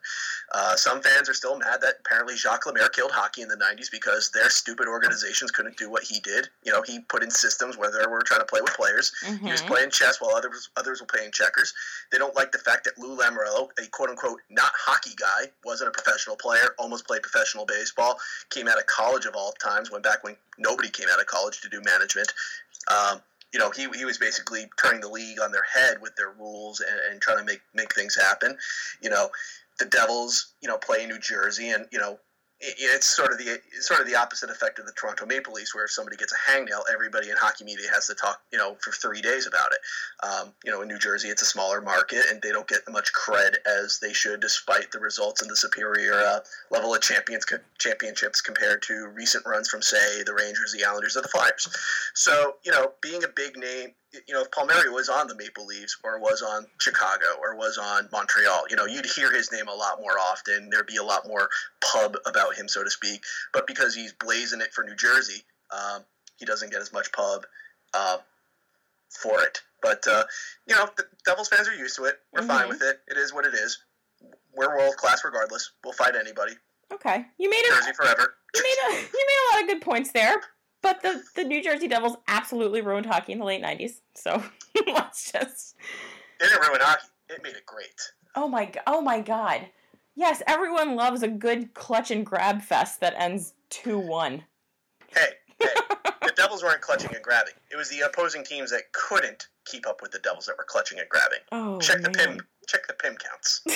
Uh, 0.54 0.76
some 0.76 1.02
fans 1.02 1.30
are 1.30 1.34
still 1.34 1.58
mad 1.58 1.82
that 1.82 1.96
apparently 2.06 2.36
Jacques 2.36 2.66
Lemaire 2.66 2.90
killed 2.90 3.12
hockey 3.12 3.42
in 3.42 3.48
the 3.48 3.56
90s 3.56 3.90
because 3.92 4.30
their 4.32 4.50
stupid 4.50 4.88
organizations 4.88 5.52
couldn't 5.52 5.78
do 5.78 5.90
what 5.90 6.04
he 6.04 6.20
did. 6.20 6.48
You 6.64 6.72
know, 6.72 6.84
he 6.84 7.00
put 7.00 7.24
in 7.24 7.32
systems 7.32 7.78
where 7.78 7.92
they 7.92 8.06
were 8.08 8.22
trying 8.22 8.42
to 8.42 8.46
play 8.46 8.62
with 8.62 8.74
players. 8.74 9.12
Mm-hmm. 9.26 9.46
He 9.46 9.52
was 9.52 9.62
mm-hmm. 9.62 9.74
playing 9.74 9.90
chess 9.92 10.22
while 10.22 10.36
others 10.36 10.70
others 10.78 11.02
were 11.02 11.08
playing 11.08 11.32
checkers. 11.32 11.74
They 12.12 12.18
don't 12.18 12.36
like 12.36 12.52
the 12.52 12.60
fact 12.60 12.86
that 12.86 12.98
Lou 12.98 13.18
Lamoriello, 13.18 13.70
a 13.84 13.88
quote 13.88 14.10
unquote 14.10 14.42
not 14.50 14.72
hockey 14.76 15.07
guy, 15.16 15.52
wasn't 15.64 15.90
a 15.90 15.92
professional 15.92 16.36
player, 16.36 16.76
almost 16.78 17.08
played 17.08 17.22
professional 17.22 17.66
baseball, 17.66 18.18
came 18.50 18.68
out 18.68 18.78
of 18.78 18.86
college 18.86 19.26
of 19.26 19.36
all 19.36 19.54
times, 19.54 19.92
went 19.92 20.04
back 20.04 20.24
when 20.24 20.36
nobody 20.58 20.90
came 20.90 21.08
out 21.12 21.20
of 21.20 21.26
college 21.26 21.62
to 21.62 21.70
do 21.70 21.82
management. 21.84 22.34
Um, 22.90 23.22
you 23.54 23.60
know, 23.60 23.72
he, 23.72 23.88
he 23.96 24.06
was 24.06 24.18
basically 24.18 24.68
turning 24.82 25.02
the 25.02 25.10
league 25.10 25.40
on 25.40 25.52
their 25.52 25.64
head 25.64 26.02
with 26.02 26.16
their 26.16 26.32
rules 26.32 26.82
and, 26.82 27.00
and 27.12 27.22
trying 27.22 27.38
to 27.38 27.44
make, 27.44 27.62
make 27.74 27.94
things 27.94 28.16
happen. 28.16 28.58
You 29.02 29.10
know, 29.10 29.30
the 29.80 29.86
Devils, 29.86 30.54
you 30.62 30.68
know, 30.68 30.78
play 30.78 31.04
in 31.04 31.10
New 31.10 31.20
Jersey 31.20 31.70
and, 31.70 31.88
you 31.92 32.00
know, 32.00 32.20
it's 32.60 33.06
sort 33.06 33.32
of 33.32 33.38
the 33.38 33.60
it's 33.76 33.88
sort 33.88 34.02
of 34.02 34.08
the 34.08 34.16
opposite 34.16 34.50
effect 34.50 34.80
of 34.80 34.86
the 34.86 34.92
Toronto 34.94 35.26
Maple 35.26 35.54
Leafs, 35.54 35.76
where 35.76 35.86
if 35.86 35.92
somebody 35.92 36.18
gets 36.18 36.34
a 36.34 36.52
hangnail, 36.52 36.82
everybody 36.92 37.30
in 37.30 37.38
hockey 37.38 37.64
media 37.64 37.88
has 37.94 38.08
to 38.08 38.16
talk, 38.16 38.42
you 38.52 38.58
know, 38.58 38.76
for 38.82 38.92
three 38.92 39.22
days 39.22 39.46
about 39.46 39.70
it. 39.72 39.80
Um, 40.26 40.54
you 40.66 40.72
know, 40.72 40.82
in 40.82 40.88
New 40.88 40.98
Jersey, 40.98 41.30
it's 41.30 41.44
a 41.44 41.46
smaller 41.46 41.82
market, 41.82 42.24
and 42.30 42.42
they 42.42 42.52
don't 42.52 42.68
get 42.68 42.80
much 42.90 43.12
cred 43.14 43.56
as 43.66 44.00
they 44.00 44.12
should, 44.12 44.40
despite 44.40 44.92
the 44.92 45.00
results 45.00 45.42
and 45.42 45.52
the 45.52 45.56
superior 45.56 46.14
uh, 46.14 46.40
level 46.72 46.96
of 46.96 47.02
champions 47.02 47.46
championships 47.78 48.42
compared 48.42 48.82
to 48.84 49.08
recent 49.14 49.46
runs 49.46 49.70
from, 49.70 49.84
say, 49.84 50.24
the 50.24 50.34
Rangers, 50.34 50.74
the 50.76 50.84
Islanders, 50.84 51.16
or 51.16 51.22
the 51.22 51.28
Flyers. 51.28 51.68
So, 52.16 52.56
you 52.64 52.72
know, 52.72 52.94
being 53.02 53.24
a 53.24 53.28
big 53.28 53.56
name 53.56 53.92
you 54.14 54.34
know, 54.34 54.42
if 54.42 54.52
Palmieri 54.52 54.90
was 54.90 55.10
on 55.10 55.28
the 55.28 55.36
Maple 55.36 55.66
Leafs 55.66 55.98
or 56.04 56.20
was 56.20 56.42
on 56.42 56.66
Chicago 56.80 57.26
or 57.42 57.56
was 57.56 57.78
on 57.78 58.08
Montreal, 58.12 58.64
you 58.70 58.76
know, 58.76 58.86
you'd 58.86 59.06
hear 59.06 59.32
his 59.32 59.52
name 59.52 59.68
a 59.68 59.74
lot 59.74 60.00
more 60.00 60.18
often. 60.18 60.70
There'd 60.70 60.88
be 60.88 60.98
a 60.98 61.04
lot 61.04 61.28
more 61.28 61.50
pub 61.82 62.16
about 62.26 62.56
him, 62.56 62.68
so 62.68 62.84
to 62.84 62.90
speak. 62.90 63.22
But 63.54 63.68
because 63.68 63.94
he's 63.94 64.14
blazing 64.14 64.62
it 64.62 64.74
for 64.74 64.84
New 64.84 64.96
Jersey, 64.96 65.44
um, 65.72 66.04
he 66.38 66.46
doesn't 66.46 66.72
get 66.72 66.82
as 66.82 66.94
much 66.94 67.12
pub 67.12 67.46
uh, 67.94 68.18
for 69.10 69.42
it. 69.42 69.62
But 69.82 70.08
uh, 70.08 70.24
you 70.68 70.76
know, 70.76 70.90
the 70.96 71.06
Devils 71.26 71.50
fans 71.50 71.68
are 71.68 71.76
used 71.76 71.96
to 71.98 72.06
it. 72.06 72.16
We're 72.34 72.42
mm-hmm. 72.42 72.50
fine 72.50 72.70
with 72.70 72.82
it. 72.82 73.00
It 73.08 73.18
is 73.18 73.34
what 73.34 73.46
it 73.46 73.54
is. 73.54 73.80
We're 74.56 74.76
world 74.76 74.96
class 74.96 75.24
regardless. 75.24 75.72
We'll 75.84 75.94
fight 75.94 76.16
anybody. 76.16 76.54
Okay, 76.92 77.26
you 77.38 77.50
made 77.50 77.58
it. 77.58 77.76
Jersey 77.76 77.94
forever. 77.94 78.36
You 78.56 78.64
made 78.64 78.78
a 78.90 79.02
you 79.02 79.02
made 79.02 79.12
a 79.12 79.56
lot 79.56 79.64
of 79.64 79.70
good 79.70 79.82
points 79.82 80.12
there. 80.14 80.42
But 80.88 81.02
the, 81.02 81.22
the 81.36 81.44
New 81.44 81.62
Jersey 81.62 81.90
Devils 81.90 82.16
absolutely 82.30 82.80
ruined 82.80 83.08
hockey 83.08 83.34
in 83.34 83.40
the 83.40 83.46
late 83.46 83.62
90s. 83.62 84.00
So 84.16 84.42
let's 84.88 85.34
just. 85.34 85.76
They 86.40 86.48
didn't 86.48 86.66
ruin 86.66 86.80
hockey, 86.82 87.08
it 87.28 87.44
made 87.44 87.58
it 87.58 87.66
great. 87.66 88.14
Oh 88.36 88.48
my, 88.48 88.68
god. 88.68 88.84
oh 88.88 89.02
my 89.02 89.20
god. 89.20 89.68
Yes, 90.16 90.42
everyone 90.48 90.96
loves 90.96 91.24
a 91.24 91.28
good 91.28 91.74
clutch 91.74 92.10
and 92.10 92.26
grab 92.26 92.62
fest 92.62 93.02
that 93.02 93.16
ends 93.18 93.54
2 93.72 94.00
1. 94.00 94.42
Hey, 95.14 95.20
hey. 95.60 95.68
the 96.22 96.32
Devils 96.38 96.64
weren't 96.64 96.80
clutching 96.80 97.14
and 97.14 97.22
grabbing. 97.22 97.56
It 97.70 97.76
was 97.76 97.90
the 97.90 98.00
opposing 98.00 98.46
teams 98.46 98.72
that 98.72 98.84
couldn't 98.94 99.50
keep 99.66 99.86
up 99.88 100.02
with 100.02 100.12
the 100.12 100.20
Devils 100.20 100.46
that 100.46 100.58
were 100.58 100.66
clutching 100.66 101.00
and 101.00 101.10
grabbing. 101.10 101.40
Oh, 101.52 101.82
check 101.82 102.02
man. 102.02 102.14
the 102.14 102.18
pim 102.18 102.40
check 102.66 102.88
the 102.88 102.94
pim 102.94 103.18
counts. 103.18 103.62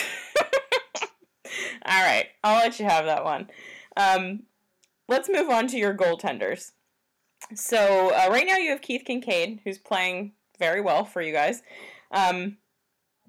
All 1.85 2.03
right, 2.03 2.27
I'll 2.41 2.63
let 2.63 2.79
you 2.79 2.85
have 2.85 3.03
that 3.03 3.25
one. 3.25 3.49
Um, 3.97 4.43
let's 5.09 5.27
move 5.27 5.49
on 5.49 5.67
to 5.67 5.77
your 5.77 5.93
goaltenders. 5.93 6.71
So 7.55 8.13
uh, 8.13 8.29
right 8.29 8.46
now 8.48 8.58
you 8.58 8.70
have 8.72 8.81
Keith 8.81 9.03
Kinkaid, 9.08 9.60
who's 9.63 9.77
playing 9.77 10.34
very 10.60 10.81
well 10.81 11.05
for 11.05 11.22
you 11.22 11.34
guys. 11.34 11.62
Um, 12.12 12.58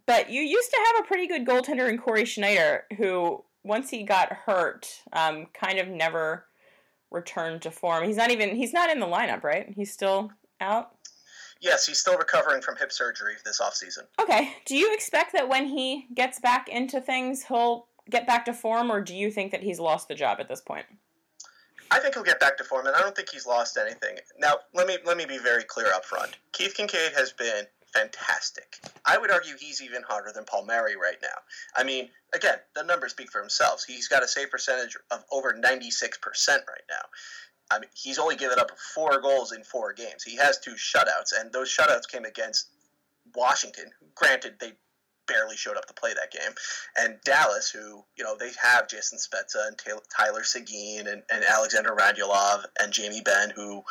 but 0.07 0.31
you 0.31 0.43
used 0.43 0.71
to 0.71 0.81
have 0.87 1.05
a 1.05 1.07
pretty 1.07 1.27
good 1.27 1.47
goaltender 1.47 1.89
in 1.89 1.99
Cory 1.99 2.25
Schneider, 2.25 2.85
who 2.99 3.45
once 3.65 3.91
he 3.91 4.03
got 4.03 4.33
hurt, 4.33 5.03
um, 5.13 5.47
kind 5.55 5.79
of 5.79 5.89
never 5.89 6.47
returned 7.11 7.63
to 7.63 7.71
form. 7.71 8.05
He's 8.05 8.17
not 8.17 8.31
even 8.31 8.57
he's 8.57 8.73
not 8.73 8.91
in 8.91 9.01
the 9.01 9.07
lineup, 9.07 9.45
right? 9.45 9.73
He's 9.75 9.93
still 9.93 10.31
out. 10.61 10.97
Yes, 11.61 11.87
he's 11.87 11.99
still 11.99 12.19
recovering 12.19 12.61
from 12.61 12.77
hip 12.77 12.91
surgery 12.91 13.35
this 13.45 13.61
offseason. 13.61 14.03
Okay. 14.21 14.57
Do 14.67 14.77
you 14.77 14.93
expect 14.93 15.33
that 15.35 15.49
when 15.49 15.67
he 15.67 16.09
gets 16.13 16.41
back 16.41 16.69
into 16.69 17.01
things, 17.01 17.45
he'll 17.45 17.87
get 18.11 18.27
back 18.27 18.45
to 18.47 18.53
form, 18.53 18.91
or 18.91 19.01
do 19.01 19.15
you 19.15 19.31
think 19.31 19.53
that 19.53 19.63
he's 19.63 19.79
lost 19.79 20.09
the 20.09 20.17
job 20.17 20.39
at 20.41 20.49
this 20.49 20.61
point? 20.61 20.87
I 21.93 21.99
think 21.99 22.15
he'll 22.15 22.25
get 22.25 22.41
back 22.41 22.57
to 22.57 22.65
form, 22.65 22.87
and 22.87 22.97
I 22.97 23.01
don't 23.01 23.15
think 23.15 23.29
he's 23.29 23.47
lost 23.47 23.77
anything. 23.77 24.17
Now, 24.39 24.55
let 24.73 24.87
me 24.87 24.97
let 25.05 25.19
me 25.19 25.27
be 25.27 25.37
very 25.37 25.63
clear 25.63 25.93
up 25.93 26.07
front. 26.07 26.39
Keith 26.53 26.75
Kinkaid 26.75 27.13
has 27.15 27.33
been 27.33 27.67
fantastic. 27.93 28.79
I 29.05 29.19
would 29.19 29.31
argue 29.31 29.55
he's 29.61 29.83
even 29.83 30.03
harder 30.03 30.33
than 30.33 30.45
Palmieri 30.45 30.97
right 30.97 31.19
now. 31.21 31.37
I 31.77 31.85
mean, 31.85 32.09
again, 32.35 32.57
the 32.75 32.83
numbers 32.83 33.11
speak 33.11 33.31
for 33.31 33.43
themselves. 33.43 33.85
He's 33.85 34.09
got 34.09 34.23
a 34.23 34.29
save 34.29 34.51
percentage 34.51 34.97
of 35.11 35.23
over 35.31 35.53
96% 35.53 36.49
right 36.49 36.81
now. 36.89 37.05
I 37.71 37.79
mean, 37.79 37.91
he's 37.95 38.19
only 38.19 38.37
given 38.37 38.59
up 38.59 38.71
four 38.95 39.21
goals 39.21 39.53
in 39.53 39.63
four 39.63 39.93
games. 39.93 40.23
He 40.23 40.37
has 40.37 40.59
two 40.59 40.75
shutouts, 40.75 41.39
and 41.39 41.53
those 41.53 41.75
shutouts 41.75 42.09
came 42.09 42.25
against 42.25 42.69
Washington. 43.35 43.91
Granted, 44.15 44.55
they 44.61 44.73
barely 45.27 45.57
showed 45.57 45.77
up 45.77 45.87
to 45.87 45.95
play 45.95 46.13
that 46.15 46.33
game. 46.33 46.53
And 46.99 47.17
Dallas, 47.25 47.71
who, 47.71 48.05
you 48.17 48.25
know, 48.25 48.37
they 48.39 48.51
have 48.63 48.89
Jason 48.89 49.19
Spezza 49.19 49.67
and 49.67 49.81
Tyler 50.17 50.45
Seguin 50.45 51.07
and, 51.07 51.23
and 51.31 51.45
Alexander 51.45 51.95
Radulov 51.95 52.65
and 52.81 52.93
Jamie 52.93 53.23
Benn, 53.23 53.51
who 53.51 53.83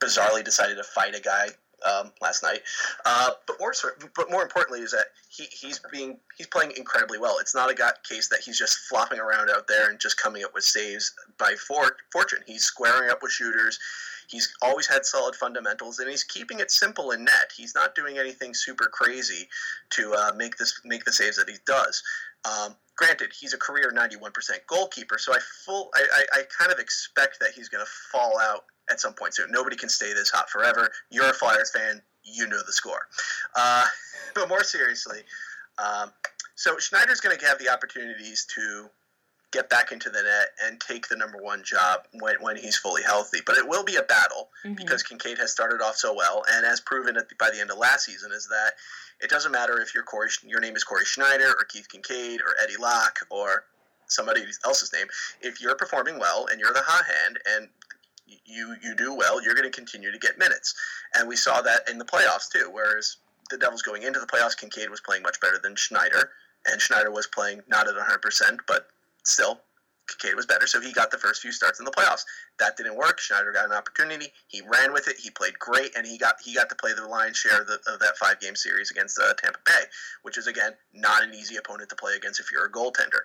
bizarrely 0.00 0.44
decided 0.44 0.76
to 0.76 0.84
fight 0.84 1.14
a 1.14 1.20
guy 1.20 1.48
um, 1.86 2.12
last 2.20 2.42
night. 2.42 2.60
Uh, 3.04 3.30
but 3.46 3.56
more, 3.60 3.72
but 4.16 4.30
more 4.30 4.42
importantly, 4.42 4.80
is 4.80 4.92
that 4.92 5.06
he, 5.28 5.44
he's 5.44 5.80
being 5.92 6.18
he's 6.36 6.46
playing 6.46 6.72
incredibly 6.76 7.18
well. 7.18 7.38
It's 7.40 7.54
not 7.54 7.70
a 7.70 7.74
guy, 7.74 7.90
case 8.08 8.28
that 8.28 8.40
he's 8.40 8.58
just 8.58 8.78
flopping 8.88 9.20
around 9.20 9.50
out 9.50 9.68
there 9.68 9.90
and 9.90 10.00
just 10.00 10.20
coming 10.20 10.44
up 10.44 10.54
with 10.54 10.64
saves 10.64 11.14
by 11.38 11.54
for, 11.54 11.96
fortune. 12.12 12.40
He's 12.46 12.64
squaring 12.64 13.10
up 13.10 13.22
with 13.22 13.32
shooters. 13.32 13.78
He's 14.28 14.54
always 14.60 14.86
had 14.86 15.06
solid 15.06 15.34
fundamentals, 15.34 15.98
and 15.98 16.08
he's 16.08 16.22
keeping 16.22 16.60
it 16.60 16.70
simple 16.70 17.10
in 17.12 17.24
net. 17.24 17.52
He's 17.56 17.74
not 17.74 17.94
doing 17.94 18.18
anything 18.18 18.52
super 18.54 18.84
crazy 18.86 19.48
to 19.90 20.12
uh, 20.12 20.32
make 20.36 20.56
this 20.58 20.80
make 20.84 21.04
the 21.04 21.12
saves 21.12 21.38
that 21.38 21.48
he 21.48 21.56
does. 21.66 22.02
Um, 22.44 22.76
granted, 22.94 23.32
he's 23.38 23.54
a 23.54 23.58
career 23.58 23.90
91% 23.90 24.32
goalkeeper, 24.66 25.16
so 25.18 25.32
I 25.32 25.38
full 25.64 25.90
I, 25.94 26.04
I, 26.14 26.40
I 26.40 26.42
kind 26.56 26.70
of 26.70 26.78
expect 26.78 27.40
that 27.40 27.50
he's 27.54 27.70
going 27.70 27.84
to 27.84 27.90
fall 28.12 28.38
out 28.38 28.66
at 28.90 29.00
some 29.00 29.14
point 29.14 29.34
soon. 29.34 29.50
Nobody 29.50 29.76
can 29.76 29.88
stay 29.88 30.12
this 30.12 30.30
hot 30.30 30.50
forever. 30.50 30.90
You're 31.10 31.30
a 31.30 31.34
Flyers 31.34 31.70
fan, 31.70 32.02
you 32.22 32.46
know 32.46 32.60
the 32.66 32.72
score. 32.72 33.08
Uh, 33.56 33.86
but 34.34 34.48
more 34.48 34.62
seriously, 34.62 35.20
um, 35.78 36.12
so 36.54 36.76
Schneider's 36.78 37.20
going 37.20 37.38
to 37.38 37.46
have 37.46 37.58
the 37.58 37.70
opportunities 37.70 38.46
to 38.54 38.90
get 39.50 39.70
back 39.70 39.92
into 39.92 40.10
the 40.10 40.22
net 40.22 40.48
and 40.64 40.80
take 40.80 41.08
the 41.08 41.16
number 41.16 41.38
one 41.40 41.62
job 41.64 42.00
when, 42.20 42.34
when 42.40 42.56
he's 42.56 42.76
fully 42.76 43.02
healthy. 43.02 43.38
But 43.46 43.56
it 43.56 43.66
will 43.66 43.84
be 43.84 43.96
a 43.96 44.02
battle 44.02 44.50
mm-hmm. 44.64 44.74
because 44.74 45.02
Kinkaid 45.02 45.38
has 45.38 45.50
started 45.50 45.82
off 45.82 45.96
so 45.96 46.14
well, 46.14 46.44
and 46.52 46.66
as 46.66 46.80
proven 46.80 47.14
the, 47.14 47.24
by 47.38 47.50
the 47.50 47.60
end 47.60 47.70
of 47.70 47.78
last 47.78 48.04
season, 48.04 48.30
is 48.32 48.46
that 48.48 48.72
it 49.20 49.30
doesn't 49.30 49.52
matter 49.52 49.80
if 49.80 49.94
your 49.94 50.04
Cory, 50.04 50.28
your 50.44 50.60
name 50.60 50.76
is 50.76 50.84
Cory 50.84 51.04
Schneider 51.04 51.48
or 51.48 51.64
Keith 51.64 51.88
Kinkaid 51.92 52.40
or 52.40 52.54
Eddie 52.62 52.80
Lack 52.80 53.18
or 53.30 53.64
somebody 54.06 54.42
else's 54.64 54.92
name. 54.92 55.06
If 55.40 55.60
you're 55.60 55.76
performing 55.76 56.18
well 56.18 56.46
and 56.50 56.60
you're 56.60 56.72
the 56.72 56.82
hot 56.84 57.04
hand 57.04 57.38
and 57.56 57.68
you 58.44 58.76
you 58.82 58.94
do 58.94 59.14
well, 59.14 59.42
you're 59.42 59.54
going 59.54 59.70
to 59.70 59.74
continue 59.74 60.12
to 60.12 60.18
get 60.18 60.38
minutes. 60.38 60.74
And 61.14 61.28
we 61.28 61.36
saw 61.36 61.62
that 61.62 61.88
in 61.90 61.98
the 61.98 62.04
playoffs 62.04 62.50
too. 62.50 62.68
Whereas 62.70 63.16
the 63.50 63.56
Devils 63.56 63.82
going 63.82 64.02
into 64.02 64.20
the 64.20 64.26
playoffs, 64.26 64.56
Kinkaid 64.56 64.90
was 64.90 65.00
playing 65.00 65.22
much 65.22 65.40
better 65.40 65.58
than 65.62 65.74
Schneider, 65.76 66.30
and 66.66 66.80
Schneider 66.80 67.10
was 67.10 67.26
playing 67.26 67.62
not 67.68 67.88
at 67.88 67.94
100, 67.94 68.20
percent 68.20 68.60
but 68.66 68.88
still 69.28 69.60
Kinkaid 70.08 70.34
was 70.34 70.46
better, 70.46 70.66
so 70.66 70.80
he 70.80 70.92
got 70.92 71.10
the 71.10 71.18
first 71.18 71.42
few 71.42 71.52
starts 71.52 71.78
in 71.78 71.84
the 71.84 71.90
playoffs. 71.90 72.24
That 72.58 72.76
didn't 72.76 72.96
work. 72.96 73.20
Schneider 73.20 73.52
got 73.52 73.66
an 73.66 73.72
opportunity. 73.72 74.32
He 74.48 74.62
ran 74.62 74.92
with 74.92 75.06
it. 75.08 75.16
He 75.18 75.30
played 75.30 75.58
great, 75.58 75.94
and 75.96 76.06
he 76.06 76.18
got 76.18 76.36
he 76.42 76.54
got 76.54 76.68
to 76.70 76.74
play 76.74 76.92
the 76.94 77.06
lion's 77.06 77.36
share 77.36 77.60
of, 77.60 77.66
the, 77.66 77.78
of 77.86 78.00
that 78.00 78.16
five 78.16 78.40
game 78.40 78.56
series 78.56 78.90
against 78.90 79.18
uh, 79.18 79.34
Tampa 79.34 79.58
Bay, 79.64 79.84
which 80.22 80.38
is 80.38 80.46
again 80.46 80.72
not 80.94 81.22
an 81.22 81.34
easy 81.34 81.56
opponent 81.56 81.90
to 81.90 81.96
play 81.96 82.14
against 82.14 82.40
if 82.40 82.50
you're 82.50 82.64
a 82.64 82.70
goaltender. 82.70 83.20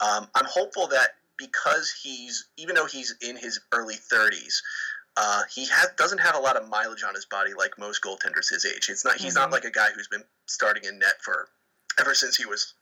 Um, 0.00 0.28
I'm 0.34 0.46
hopeful 0.46 0.88
that 0.88 1.16
because 1.38 1.92
he's 2.02 2.46
even 2.56 2.74
though 2.74 2.86
he's 2.86 3.14
in 3.20 3.36
his 3.36 3.60
early 3.72 3.96
30s. 3.96 4.60
Uh, 5.18 5.44
he 5.50 5.64
has, 5.64 5.88
doesn't 5.96 6.18
have 6.18 6.36
a 6.36 6.38
lot 6.38 6.56
of 6.56 6.68
mileage 6.68 7.02
on 7.02 7.14
his 7.14 7.24
body 7.24 7.52
like 7.56 7.78
most 7.78 8.02
goaltenders 8.02 8.50
his 8.50 8.66
age. 8.66 8.90
It's 8.90 9.02
not 9.02 9.16
he's 9.16 9.32
mm-hmm. 9.32 9.44
not 9.44 9.50
like 9.50 9.64
a 9.64 9.70
guy 9.70 9.88
who's 9.94 10.08
been 10.08 10.24
starting 10.44 10.84
in 10.84 10.98
net 10.98 11.14
for 11.22 11.48
ever 11.98 12.12
since 12.12 12.36
he 12.36 12.44
was 12.44 12.74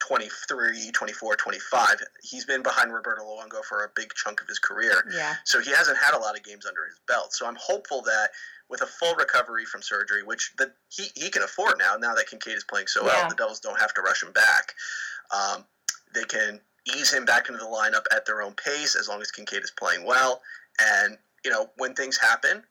23, 0.00 0.90
24, 0.92 1.36
25. 1.36 2.02
He's 2.22 2.44
been 2.44 2.62
behind 2.62 2.92
Roberto 2.92 3.22
Luongo 3.22 3.64
for 3.64 3.84
a 3.84 3.88
big 3.94 4.12
chunk 4.14 4.40
of 4.40 4.48
his 4.48 4.58
career. 4.58 5.04
Yeah. 5.12 5.34
So 5.44 5.60
he 5.60 5.70
hasn't 5.70 5.98
had 5.98 6.14
a 6.14 6.18
lot 6.18 6.36
of 6.36 6.44
games 6.44 6.66
under 6.66 6.84
his 6.84 6.98
belt. 7.08 7.32
So 7.32 7.46
I'm 7.46 7.56
hopeful 7.56 8.02
that 8.02 8.30
with 8.68 8.82
a 8.82 8.86
full 8.86 9.14
recovery 9.14 9.64
from 9.64 9.82
surgery, 9.82 10.22
which 10.22 10.52
the, 10.58 10.72
he, 10.88 11.06
he 11.14 11.30
can 11.30 11.42
afford 11.42 11.78
now, 11.78 11.96
now 11.96 12.14
that 12.14 12.26
Kinkaid 12.28 12.56
is 12.56 12.64
playing 12.64 12.88
so 12.88 13.02
yeah. 13.02 13.08
well, 13.08 13.28
the 13.28 13.34
Devils 13.34 13.60
don't 13.60 13.80
have 13.80 13.94
to 13.94 14.02
rush 14.02 14.22
him 14.22 14.32
back. 14.32 14.74
Um, 15.34 15.64
they 16.14 16.24
can 16.24 16.60
ease 16.86 17.12
him 17.12 17.24
back 17.24 17.48
into 17.48 17.58
the 17.58 17.66
lineup 17.66 18.04
at 18.14 18.26
their 18.26 18.42
own 18.42 18.54
pace 18.54 18.96
as 18.96 19.08
long 19.08 19.20
as 19.20 19.30
Kinkaid 19.30 19.62
is 19.62 19.70
playing 19.70 20.04
well. 20.04 20.42
And, 20.80 21.16
you 21.44 21.50
know, 21.50 21.70
when 21.76 21.94
things 21.94 22.18
happen, 22.18 22.62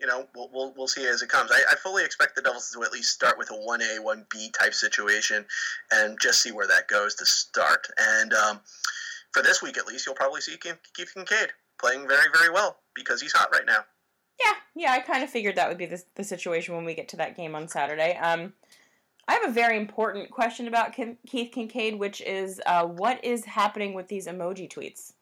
you 0.00 0.06
know, 0.06 0.26
we'll, 0.34 0.50
we'll, 0.52 0.72
we'll 0.76 0.88
see 0.88 1.06
as 1.06 1.22
it 1.22 1.28
comes. 1.28 1.50
I, 1.52 1.62
I, 1.70 1.76
fully 1.76 2.04
expect 2.04 2.34
the 2.34 2.42
Devils 2.42 2.70
to 2.72 2.82
at 2.82 2.92
least 2.92 3.12
start 3.12 3.36
with 3.38 3.50
a 3.50 3.54
1A, 3.54 3.98
1B 3.98 4.52
type 4.58 4.72
situation 4.72 5.44
and 5.92 6.18
just 6.20 6.40
see 6.40 6.52
where 6.52 6.66
that 6.66 6.88
goes 6.88 7.14
to 7.16 7.26
start. 7.26 7.86
And 7.98 8.32
um, 8.32 8.60
for 9.32 9.42
this 9.42 9.62
week 9.62 9.76
at 9.76 9.86
least, 9.86 10.06
you'll 10.06 10.14
probably 10.14 10.40
see 10.40 10.56
Keith 10.56 11.12
Kinkaid 11.16 11.48
playing 11.78 12.08
very, 12.08 12.28
very 12.32 12.50
well 12.50 12.78
because 12.94 13.20
he's 13.20 13.32
hot 13.32 13.50
right 13.52 13.66
now. 13.66 13.84
Yeah, 14.42 14.54
yeah, 14.74 14.92
I 14.92 15.00
kind 15.00 15.22
of 15.22 15.30
figured 15.30 15.56
that 15.56 15.68
would 15.68 15.78
be 15.78 15.86
the, 15.86 16.02
the 16.14 16.24
situation 16.24 16.74
when 16.74 16.84
we 16.84 16.94
get 16.94 17.08
to 17.10 17.16
that 17.18 17.36
game 17.36 17.54
on 17.54 17.68
Saturday. 17.68 18.16
Um, 18.16 18.54
I 19.28 19.34
have 19.34 19.48
a 19.48 19.52
very 19.52 19.76
important 19.76 20.30
question 20.30 20.66
about 20.66 20.92
Keith 20.92 21.52
Kinkaid, 21.54 21.98
which 21.98 22.20
is 22.22 22.60
uh, 22.66 22.86
what 22.86 23.22
is 23.24 23.44
happening 23.44 23.92
with 23.92 24.08
these 24.08 24.26
emoji 24.26 24.68
tweets? 24.68 25.12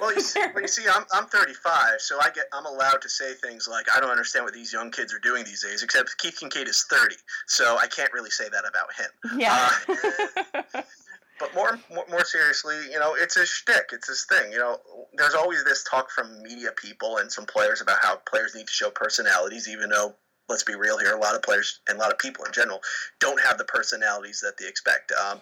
Well, 0.00 0.14
you 0.14 0.20
see, 0.20 0.40
well, 0.54 0.62
you 0.62 0.68
see 0.68 0.84
I'm, 0.92 1.04
I'm 1.12 1.26
35, 1.26 2.00
so 2.00 2.18
I 2.20 2.30
get 2.30 2.44
I'm 2.52 2.66
allowed 2.66 3.02
to 3.02 3.08
say 3.08 3.34
things 3.34 3.68
like 3.68 3.86
I 3.94 4.00
don't 4.00 4.10
understand 4.10 4.44
what 4.44 4.54
these 4.54 4.72
young 4.72 4.90
kids 4.90 5.12
are 5.12 5.18
doing 5.18 5.44
these 5.44 5.62
days. 5.62 5.82
Except 5.82 6.16
Keith 6.18 6.38
Kinkaid 6.40 6.68
is 6.68 6.84
30, 6.90 7.16
so 7.46 7.76
I 7.80 7.86
can't 7.86 8.12
really 8.12 8.30
say 8.30 8.48
that 8.48 8.64
about 8.68 8.92
him. 8.94 9.38
Yeah. 9.38 9.70
Uh, 9.88 10.82
but 11.40 11.54
more, 11.54 11.78
more, 11.92 12.04
more 12.08 12.24
seriously, 12.24 12.76
you 12.90 12.98
know, 12.98 13.14
it's 13.14 13.38
his 13.38 13.48
shtick. 13.48 13.90
It's 13.92 14.08
his 14.08 14.24
thing. 14.24 14.52
You 14.52 14.58
know, 14.58 14.78
there's 15.14 15.34
always 15.34 15.64
this 15.64 15.84
talk 15.84 16.10
from 16.10 16.42
media 16.42 16.70
people 16.76 17.18
and 17.18 17.30
some 17.30 17.46
players 17.46 17.80
about 17.80 17.98
how 18.02 18.16
players 18.28 18.54
need 18.54 18.66
to 18.66 18.72
show 18.72 18.90
personalities, 18.90 19.68
even 19.68 19.90
though, 19.90 20.14
let's 20.48 20.62
be 20.62 20.74
real 20.74 20.98
here, 20.98 21.14
a 21.14 21.20
lot 21.20 21.34
of 21.34 21.42
players 21.42 21.80
and 21.88 21.98
a 21.98 22.00
lot 22.00 22.12
of 22.12 22.18
people 22.18 22.44
in 22.44 22.52
general 22.52 22.80
don't 23.20 23.40
have 23.40 23.58
the 23.58 23.64
personalities 23.64 24.40
that 24.40 24.56
they 24.58 24.68
expect. 24.68 25.12
Um, 25.12 25.40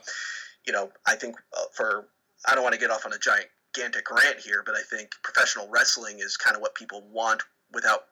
you 0.67 0.73
know, 0.73 0.91
I 1.07 1.15
think 1.15 1.37
uh, 1.57 1.65
for 1.73 2.07
I 2.47 2.55
don't 2.55 2.65
want 2.65 2.75
to 2.75 2.81
get 2.81 2.91
off 2.91 3.07
on 3.07 3.13
a 3.13 3.19
gigantic 3.75 4.11
rant 4.11 4.39
here, 4.41 4.63
but 4.65 4.75
I 4.75 4.83
think 4.83 5.11
professional 5.23 5.69
wrestling 5.69 6.19
is 6.21 6.37
kind 6.37 6.57
of 6.57 6.63
what 6.63 6.75
people 6.75 7.05
want 7.13 7.43
without 7.73 8.07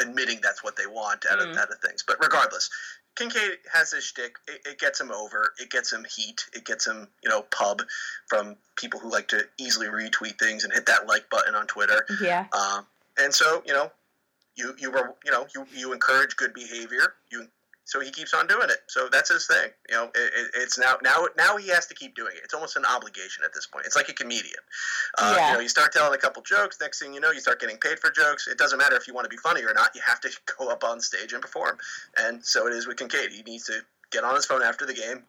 admitting 0.00 0.40
that's 0.42 0.64
what 0.64 0.76
they 0.76 0.86
want 0.86 1.24
out 1.30 1.40
of, 1.40 1.48
mm. 1.48 1.56
out 1.56 1.70
of 1.70 1.78
things. 1.78 2.04
But 2.06 2.16
regardless, 2.20 2.70
Kinkaid 3.16 3.56
has 3.72 3.92
his 3.92 4.04
shtick. 4.04 4.36
It, 4.48 4.60
it, 4.66 4.78
gets 4.78 5.00
him 5.00 5.10
over. 5.12 5.52
It 5.60 5.70
gets 5.70 5.92
him 5.92 6.04
heat. 6.16 6.44
It 6.54 6.64
gets 6.64 6.86
him, 6.86 7.08
you 7.22 7.28
know, 7.28 7.42
pub 7.50 7.82
from 8.28 8.56
people 8.76 9.00
who 9.00 9.10
like 9.10 9.28
to 9.28 9.44
easily 9.58 9.86
retweet 9.86 10.38
things 10.38 10.64
and 10.64 10.72
hit 10.72 10.86
that 10.86 11.06
like 11.06 11.28
button 11.30 11.54
on 11.54 11.66
Twitter. 11.66 12.06
Yeah. 12.22 12.46
Uh, 12.52 12.82
and 13.18 13.34
so, 13.34 13.62
you 13.66 13.74
know, 13.74 13.90
you 14.56 14.74
you 14.78 14.90
were, 14.90 15.14
you 15.24 15.30
know, 15.30 15.46
you 15.54 15.66
you 15.74 15.92
encourage 15.92 16.36
good 16.36 16.54
behavior. 16.54 17.14
You 17.30 17.48
so 17.84 18.00
he 18.00 18.10
keeps 18.10 18.32
on 18.32 18.46
doing 18.46 18.68
it. 18.70 18.78
So 18.86 19.08
that's 19.10 19.28
his 19.28 19.46
thing. 19.46 19.70
You 19.88 19.96
know, 19.96 20.04
it, 20.14 20.32
it, 20.34 20.50
it's 20.54 20.78
now 20.78 20.96
now 21.02 21.26
now 21.36 21.56
he 21.56 21.68
has 21.68 21.86
to 21.86 21.94
keep 21.94 22.14
doing 22.14 22.32
it. 22.36 22.40
It's 22.44 22.54
almost 22.54 22.76
an 22.76 22.84
obligation 22.84 23.44
at 23.44 23.52
this 23.52 23.66
point. 23.66 23.86
It's 23.86 23.96
like 23.96 24.08
a 24.08 24.12
comedian. 24.12 24.62
Uh, 25.18 25.34
yeah. 25.36 25.48
You 25.48 25.54
know, 25.54 25.60
you 25.60 25.68
start 25.68 25.92
telling 25.92 26.14
a 26.14 26.18
couple 26.18 26.42
jokes. 26.42 26.78
Next 26.80 27.00
thing 27.00 27.12
you 27.12 27.20
know, 27.20 27.32
you 27.32 27.40
start 27.40 27.60
getting 27.60 27.78
paid 27.78 27.98
for 27.98 28.10
jokes. 28.10 28.46
It 28.46 28.58
doesn't 28.58 28.78
matter 28.78 28.96
if 28.96 29.08
you 29.08 29.14
want 29.14 29.24
to 29.24 29.28
be 29.28 29.36
funny 29.36 29.62
or 29.62 29.74
not. 29.74 29.90
You 29.94 30.00
have 30.06 30.20
to 30.20 30.30
go 30.58 30.68
up 30.68 30.84
on 30.84 31.00
stage 31.00 31.32
and 31.32 31.42
perform. 31.42 31.78
And 32.16 32.44
so 32.44 32.66
it 32.66 32.72
is 32.72 32.86
with 32.86 32.98
Kinkaid. 32.98 33.30
He 33.30 33.42
needs 33.42 33.64
to 33.64 33.80
get 34.10 34.24
on 34.24 34.34
his 34.34 34.46
phone 34.46 34.62
after 34.62 34.86
the 34.86 34.94
game, 34.94 35.24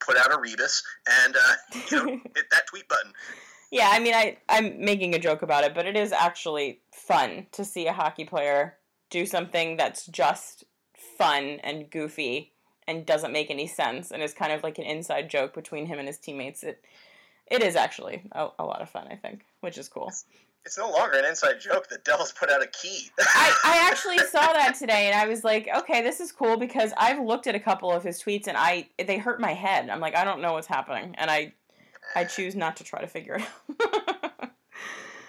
put 0.00 0.16
out 0.18 0.34
a 0.34 0.38
rebus, 0.38 0.82
and 1.24 1.36
uh, 1.36 1.54
you 1.90 1.96
know, 1.96 2.12
hit 2.34 2.50
that 2.50 2.66
tweet 2.66 2.88
button. 2.88 3.12
Yeah, 3.70 3.90
I 3.92 3.98
mean, 3.98 4.14
I 4.14 4.38
I'm 4.48 4.82
making 4.82 5.14
a 5.14 5.18
joke 5.18 5.42
about 5.42 5.64
it, 5.64 5.74
but 5.74 5.86
it 5.86 5.96
is 5.96 6.12
actually 6.12 6.80
fun 6.92 7.46
to 7.52 7.64
see 7.64 7.86
a 7.86 7.92
hockey 7.92 8.24
player 8.24 8.76
do 9.10 9.24
something 9.24 9.76
that's 9.76 10.06
just 10.06 10.64
fun 11.16 11.60
and 11.62 11.90
goofy 11.90 12.52
and 12.86 13.04
doesn't 13.04 13.32
make 13.32 13.50
any 13.50 13.66
sense 13.66 14.10
and 14.10 14.22
is 14.22 14.34
kind 14.34 14.52
of 14.52 14.62
like 14.62 14.78
an 14.78 14.84
inside 14.84 15.28
joke 15.28 15.54
between 15.54 15.86
him 15.86 15.98
and 15.98 16.08
his 16.08 16.18
teammates. 16.18 16.62
It 16.62 16.82
it 17.50 17.62
is 17.62 17.76
actually 17.76 18.22
a, 18.32 18.48
a 18.58 18.64
lot 18.64 18.82
of 18.82 18.90
fun, 18.90 19.08
I 19.10 19.16
think, 19.16 19.44
which 19.60 19.78
is 19.78 19.88
cool. 19.88 20.08
It's, 20.08 20.24
no 20.76 20.90
longer 20.90 21.16
an 21.16 21.24
inside 21.24 21.60
joke. 21.60 21.88
The 21.88 21.96
Devils 22.04 22.32
put 22.32 22.50
out 22.50 22.62
a 22.62 22.66
key. 22.66 23.08
I, 23.18 23.58
I 23.64 23.88
actually 23.90 24.18
saw 24.18 24.52
that 24.52 24.74
today, 24.74 25.06
and 25.06 25.14
I 25.14 25.26
was 25.26 25.42
like, 25.42 25.66
okay, 25.74 26.02
this 26.02 26.20
is 26.20 26.30
cool 26.30 26.58
because 26.58 26.92
I've 26.98 27.18
looked 27.24 27.46
at 27.46 27.54
a 27.54 27.60
couple 27.60 27.90
of 27.90 28.04
his 28.04 28.22
tweets, 28.22 28.48
and 28.48 28.56
I 28.56 28.88
they 28.98 29.16
hurt 29.16 29.40
my 29.40 29.54
head. 29.54 29.88
I'm 29.88 30.00
like, 30.00 30.14
I 30.14 30.24
don't 30.24 30.42
know 30.42 30.52
what's 30.52 30.66
happening, 30.66 31.14
and 31.16 31.30
I 31.30 31.54
I 32.14 32.24
choose 32.24 32.54
not 32.54 32.76
to 32.76 32.84
try 32.84 33.00
to 33.00 33.06
figure 33.06 33.36
it 33.36 33.46
out. 33.96 34.24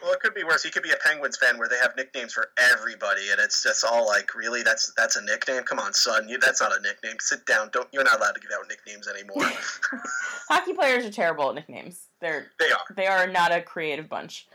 Well, 0.01 0.13
it 0.13 0.19
could 0.19 0.33
be 0.33 0.43
worse. 0.43 0.63
He 0.63 0.69
could 0.69 0.83
be 0.83 0.91
a 0.91 0.97
Penguins 1.03 1.37
fan 1.37 1.57
where 1.57 1.67
they 1.67 1.77
have 1.77 1.95
nicknames 1.95 2.33
for 2.33 2.51
everybody, 2.57 3.29
and 3.31 3.39
it's 3.39 3.61
just 3.63 3.83
all 3.83 4.05
like, 4.07 4.33
really, 4.35 4.63
that's 4.63 4.93
that's 4.95 5.15
a 5.15 5.21
nickname? 5.21 5.63
Come 5.63 5.79
on, 5.79 5.93
son, 5.93 6.27
you, 6.29 6.37
that's 6.37 6.61
not 6.61 6.77
a 6.77 6.81
nickname. 6.81 7.15
Sit 7.19 7.45
down. 7.45 7.69
Don't 7.71 7.87
you're 7.91 8.03
not 8.03 8.17
allowed 8.17 8.33
to 8.33 8.39
give 8.39 8.51
out 8.57 8.67
nicknames 8.69 9.07
anymore. 9.07 9.51
Hockey 10.49 10.73
players 10.73 11.05
are 11.05 11.11
terrible 11.11 11.49
at 11.49 11.55
nicknames. 11.55 12.07
They're 12.21 12.47
they 12.59 12.71
are 12.71 12.95
they 12.95 13.07
are 13.07 13.27
not 13.27 13.51
a 13.51 13.61
creative 13.61 14.07
bunch, 14.09 14.47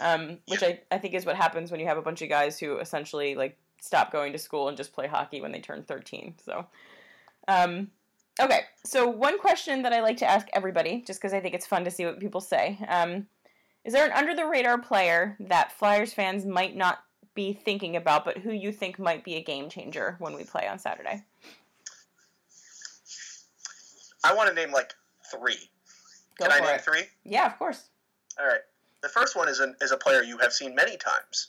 um, 0.00 0.38
which 0.48 0.62
I 0.62 0.80
I 0.90 0.98
think 0.98 1.14
is 1.14 1.24
what 1.24 1.36
happens 1.36 1.70
when 1.70 1.80
you 1.80 1.86
have 1.86 1.98
a 1.98 2.02
bunch 2.02 2.22
of 2.22 2.28
guys 2.28 2.58
who 2.58 2.78
essentially 2.78 3.34
like 3.34 3.56
stop 3.80 4.10
going 4.10 4.32
to 4.32 4.38
school 4.38 4.68
and 4.68 4.76
just 4.76 4.92
play 4.92 5.06
hockey 5.06 5.40
when 5.40 5.52
they 5.52 5.60
turn 5.60 5.82
thirteen. 5.82 6.34
So. 6.44 6.66
Um, 7.46 7.90
Okay, 8.40 8.60
so 8.84 9.08
one 9.08 9.36
question 9.40 9.82
that 9.82 9.92
I 9.92 10.00
like 10.00 10.18
to 10.18 10.30
ask 10.30 10.46
everybody, 10.52 11.02
just 11.04 11.18
because 11.18 11.34
I 11.34 11.40
think 11.40 11.56
it's 11.56 11.66
fun 11.66 11.84
to 11.84 11.90
see 11.90 12.04
what 12.04 12.20
people 12.20 12.40
say. 12.40 12.78
Um, 12.86 13.26
is 13.84 13.92
there 13.92 14.04
an 14.06 14.12
under 14.12 14.34
the 14.34 14.46
radar 14.46 14.78
player 14.78 15.36
that 15.40 15.72
Flyers 15.72 16.12
fans 16.12 16.44
might 16.44 16.76
not 16.76 16.98
be 17.34 17.52
thinking 17.52 17.96
about, 17.96 18.24
but 18.24 18.38
who 18.38 18.52
you 18.52 18.72
think 18.72 18.98
might 18.98 19.24
be 19.24 19.36
a 19.36 19.42
game 19.42 19.68
changer 19.70 20.16
when 20.18 20.34
we 20.34 20.44
play 20.44 20.66
on 20.66 20.78
Saturday? 20.78 21.22
I 24.24 24.34
want 24.34 24.48
to 24.48 24.54
name 24.54 24.72
like 24.72 24.94
three. 25.30 25.70
Go 26.38 26.46
Can 26.46 26.52
I 26.52 26.64
name 26.64 26.74
it. 26.74 26.80
three? 26.82 27.02
Yeah, 27.24 27.46
of 27.46 27.58
course. 27.58 27.88
All 28.38 28.46
right. 28.46 28.60
The 29.02 29.08
first 29.08 29.36
one 29.36 29.48
is, 29.48 29.60
an, 29.60 29.76
is 29.80 29.92
a 29.92 29.96
player 29.96 30.22
you 30.22 30.38
have 30.38 30.52
seen 30.52 30.74
many 30.74 30.96
times. 30.96 31.48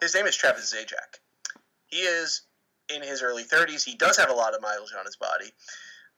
His 0.00 0.14
name 0.14 0.26
is 0.26 0.36
Travis 0.36 0.74
Zajac. 0.74 1.20
He 1.86 1.98
is 1.98 2.42
in 2.94 3.02
his 3.02 3.22
early 3.22 3.44
30s. 3.44 3.84
He 3.84 3.94
does 3.94 4.16
have 4.16 4.30
a 4.30 4.34
lot 4.34 4.54
of 4.54 4.62
mileage 4.62 4.92
on 4.98 5.04
his 5.04 5.16
body, 5.16 5.50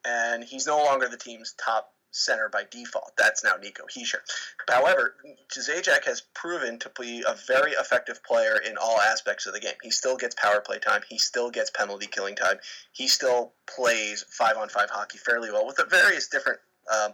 and 0.05 0.43
he's 0.43 0.67
no 0.67 0.79
longer 0.79 1.09
the 1.09 1.17
team's 1.17 1.55
top 1.63 1.92
center 2.13 2.49
by 2.49 2.63
default. 2.71 3.13
That's 3.19 3.43
now 3.43 3.57
Nico 3.61 3.85
Hischier. 3.87 4.21
However, 4.69 5.17
Zajac 5.51 6.05
has 6.05 6.23
proven 6.35 6.79
to 6.79 6.91
be 6.99 7.25
a 7.27 7.35
very 7.47 7.73
effective 7.73 8.23
player 8.23 8.57
in 8.57 8.77
all 8.77 9.01
aspects 9.01 9.47
of 9.47 9.55
the 9.55 9.61
game. 9.61 9.75
He 9.83 9.91
still 9.91 10.17
gets 10.17 10.35
power 10.37 10.61
play 10.61 10.79
time. 10.79 11.01
He 11.09 11.19
still 11.19 11.51
gets 11.51 11.71
penalty 11.71 12.07
killing 12.07 12.37
time. 12.37 12.59
He 12.93 13.09
still 13.09 13.53
plays 13.67 14.25
five 14.29 14.57
on 14.57 14.69
five 14.69 14.91
hockey 14.91 15.19
fairly 15.19 15.51
well 15.51 15.67
with 15.67 15.77
the 15.77 15.87
various 15.87 16.29
different. 16.29 16.61
Uh, 16.91 17.11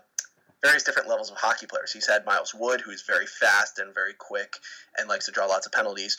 various 0.60 0.82
different 0.82 1.08
levels 1.08 1.30
of 1.30 1.36
hockey 1.36 1.66
players. 1.66 1.92
He's 1.92 2.08
had 2.08 2.26
Miles 2.26 2.52
Wood, 2.52 2.80
who's 2.80 3.02
very 3.02 3.26
fast 3.26 3.78
and 3.78 3.94
very 3.94 4.12
quick 4.12 4.56
and 4.96 5.08
likes 5.08 5.26
to 5.26 5.30
draw 5.30 5.46
lots 5.46 5.66
of 5.66 5.72
penalties 5.72 6.16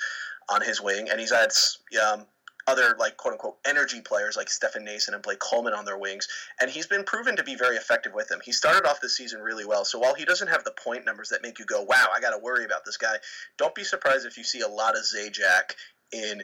on 0.50 0.62
his 0.62 0.82
wing, 0.82 1.10
and 1.10 1.20
he's 1.20 1.32
had 1.34 1.52
um, 2.02 2.26
other 2.68 2.96
like 3.00 3.18
quote 3.18 3.34
unquote 3.34 3.58
energy 3.66 4.02
players 4.02 4.38
like 4.38 4.50
Stefan 4.50 4.86
Noesen 4.86 5.14
and 5.14 5.22
Blake 5.22 5.40
Coleman 5.40 5.74
on 5.74 5.86
their 5.86 5.98
wings, 5.98 6.28
and 6.60 6.70
he's 6.70 6.88
been 6.88 7.04
proven 7.04 7.36
to 7.38 7.44
be 7.44 7.56
very 7.56 7.78
effective 7.78 8.14
with 8.14 8.28
them. 8.28 8.40
He 8.44 8.52
started 8.52 8.88
off 8.88 9.02
the 9.02 9.10
season 9.10 9.42
really 9.42 9.66
well, 9.66 9.86
so 9.86 10.00
while 10.00 10.14
he 10.14 10.26
doesn't 10.26 10.48
have 10.50 10.64
the 10.64 10.72
point 10.72 11.06
numbers 11.06 11.30
that 11.30 11.42
make 11.42 11.60
you 11.60 11.66
go, 11.66 11.82
"Wow, 11.82 12.08
I 12.16 12.20
got 12.20 12.32
to 12.32 12.38
worry 12.38 12.66
about 12.66 12.86
this 12.86 12.98
guy," 12.98 13.18
don't 13.58 13.76
be 13.76 13.84
surprised 13.84 14.26
if 14.26 14.38
you 14.38 14.44
see 14.44 14.62
a 14.62 14.68
lot 14.68 14.96
of 14.96 15.04
Zajac 15.04 15.76
in 16.12 16.44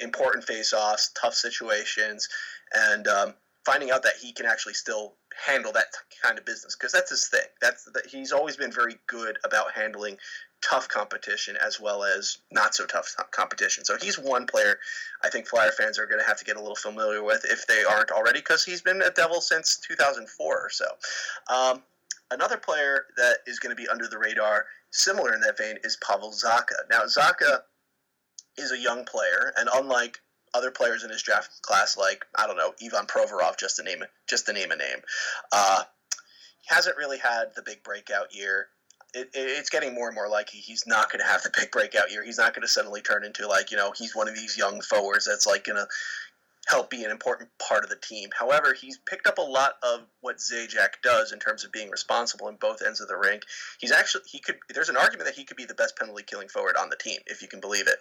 important 0.00 0.44
face-offs, 0.44 1.10
tough 1.20 1.34
situations, 1.34 2.28
and 2.74 3.06
um, 3.06 3.34
finding 3.64 3.90
out 3.90 4.02
that 4.02 4.14
he 4.20 4.32
can 4.32 4.46
actually 4.46 4.74
still 4.74 5.14
handle 5.46 5.72
that 5.72 5.86
kind 6.22 6.38
of 6.38 6.44
business 6.44 6.74
because 6.76 6.92
that's 6.92 7.10
his 7.10 7.28
thing. 7.28 7.46
That's 7.60 7.84
that 7.92 8.06
he's 8.06 8.32
always 8.32 8.56
been 8.56 8.72
very 8.72 8.96
good 9.06 9.38
about 9.44 9.72
handling 9.72 10.18
tough 10.62 10.88
competition 10.88 11.56
as 11.64 11.80
well 11.80 12.02
as 12.02 12.38
not 12.50 12.74
so 12.74 12.86
tough 12.86 13.14
competition. 13.30 13.84
So 13.84 13.96
he's 14.00 14.18
one 14.18 14.46
player 14.46 14.78
I 15.22 15.30
think 15.30 15.46
Flyer 15.46 15.70
fans 15.70 15.98
are 15.98 16.06
going 16.06 16.20
to 16.20 16.26
have 16.26 16.38
to 16.38 16.44
get 16.44 16.56
a 16.56 16.60
little 16.60 16.76
familiar 16.76 17.22
with 17.22 17.44
if 17.44 17.66
they 17.66 17.84
aren't 17.84 18.10
already 18.10 18.40
because 18.40 18.64
he's 18.64 18.82
been 18.82 19.02
a 19.02 19.10
Devil 19.10 19.40
since 19.40 19.76
2004 19.78 20.46
or 20.46 20.70
so. 20.70 20.86
Um, 21.52 21.82
another 22.30 22.56
player 22.56 23.06
that 23.16 23.38
is 23.46 23.58
going 23.58 23.74
to 23.74 23.80
be 23.80 23.88
under 23.88 24.08
the 24.08 24.18
radar, 24.18 24.66
similar 24.90 25.34
in 25.34 25.40
that 25.40 25.58
vein, 25.58 25.76
is 25.84 25.96
Pavel 26.06 26.32
Zacha. 26.32 26.88
Now 26.90 27.02
Zacha 27.04 27.60
is 28.56 28.72
a 28.72 28.78
young 28.78 29.04
player, 29.04 29.52
and 29.56 29.68
unlike 29.74 30.20
other 30.54 30.70
players 30.70 31.04
in 31.04 31.10
his 31.10 31.22
draft 31.22 31.62
class, 31.62 31.96
like 31.96 32.24
I 32.34 32.46
don't 32.46 32.56
know 32.56 32.74
Ivan 32.84 33.06
Provorov, 33.06 33.58
just 33.58 33.76
to 33.76 33.82
name 33.82 34.02
just 34.28 34.46
to 34.46 34.52
name 34.52 34.70
a 34.70 34.76
name, 34.76 34.98
uh, 35.52 35.82
hasn't 36.66 36.96
really 36.96 37.18
had 37.18 37.54
the 37.54 37.62
big 37.62 37.82
breakout 37.82 38.34
year 38.34 38.68
it, 39.14 39.30
it's 39.34 39.70
getting 39.70 39.94
more 39.94 40.08
and 40.08 40.14
more 40.14 40.28
likely 40.28 40.60
he's 40.60 40.86
not 40.86 41.10
going 41.10 41.20
to 41.20 41.26
have 41.26 41.42
the 41.42 41.50
big 41.56 41.70
breakout 41.70 42.10
year. 42.10 42.22
He's 42.24 42.38
not 42.38 42.54
going 42.54 42.62
to 42.62 42.68
suddenly 42.68 43.00
turn 43.00 43.24
into 43.24 43.46
like 43.48 43.70
you 43.70 43.76
know 43.76 43.92
he's 43.96 44.14
one 44.14 44.28
of 44.28 44.34
these 44.34 44.56
young 44.56 44.80
forwards 44.80 45.26
that's 45.26 45.46
like 45.46 45.64
going 45.64 45.76
to 45.76 45.86
help 46.66 46.90
be 46.90 47.04
an 47.04 47.10
important 47.10 47.48
part 47.58 47.84
of 47.84 47.90
the 47.90 47.96
team. 47.96 48.28
However, 48.36 48.74
he's 48.74 48.98
picked 48.98 49.26
up 49.26 49.38
a 49.38 49.42
lot 49.42 49.74
of 49.82 50.00
what 50.20 50.38
Zajac 50.38 51.00
does 51.02 51.32
in 51.32 51.38
terms 51.38 51.64
of 51.64 51.70
being 51.70 51.90
responsible 51.90 52.48
in 52.48 52.56
both 52.56 52.82
ends 52.84 53.00
of 53.00 53.08
the 53.08 53.16
rink. 53.16 53.42
He's 53.78 53.92
actually 53.92 54.24
he 54.26 54.40
could 54.40 54.56
there's 54.74 54.88
an 54.88 54.96
argument 54.96 55.26
that 55.26 55.36
he 55.36 55.44
could 55.44 55.56
be 55.56 55.64
the 55.64 55.74
best 55.74 55.96
penalty 55.96 56.24
killing 56.24 56.48
forward 56.48 56.76
on 56.76 56.90
the 56.90 56.96
team 56.96 57.20
if 57.26 57.42
you 57.42 57.48
can 57.48 57.60
believe 57.60 57.88
it. 57.88 57.98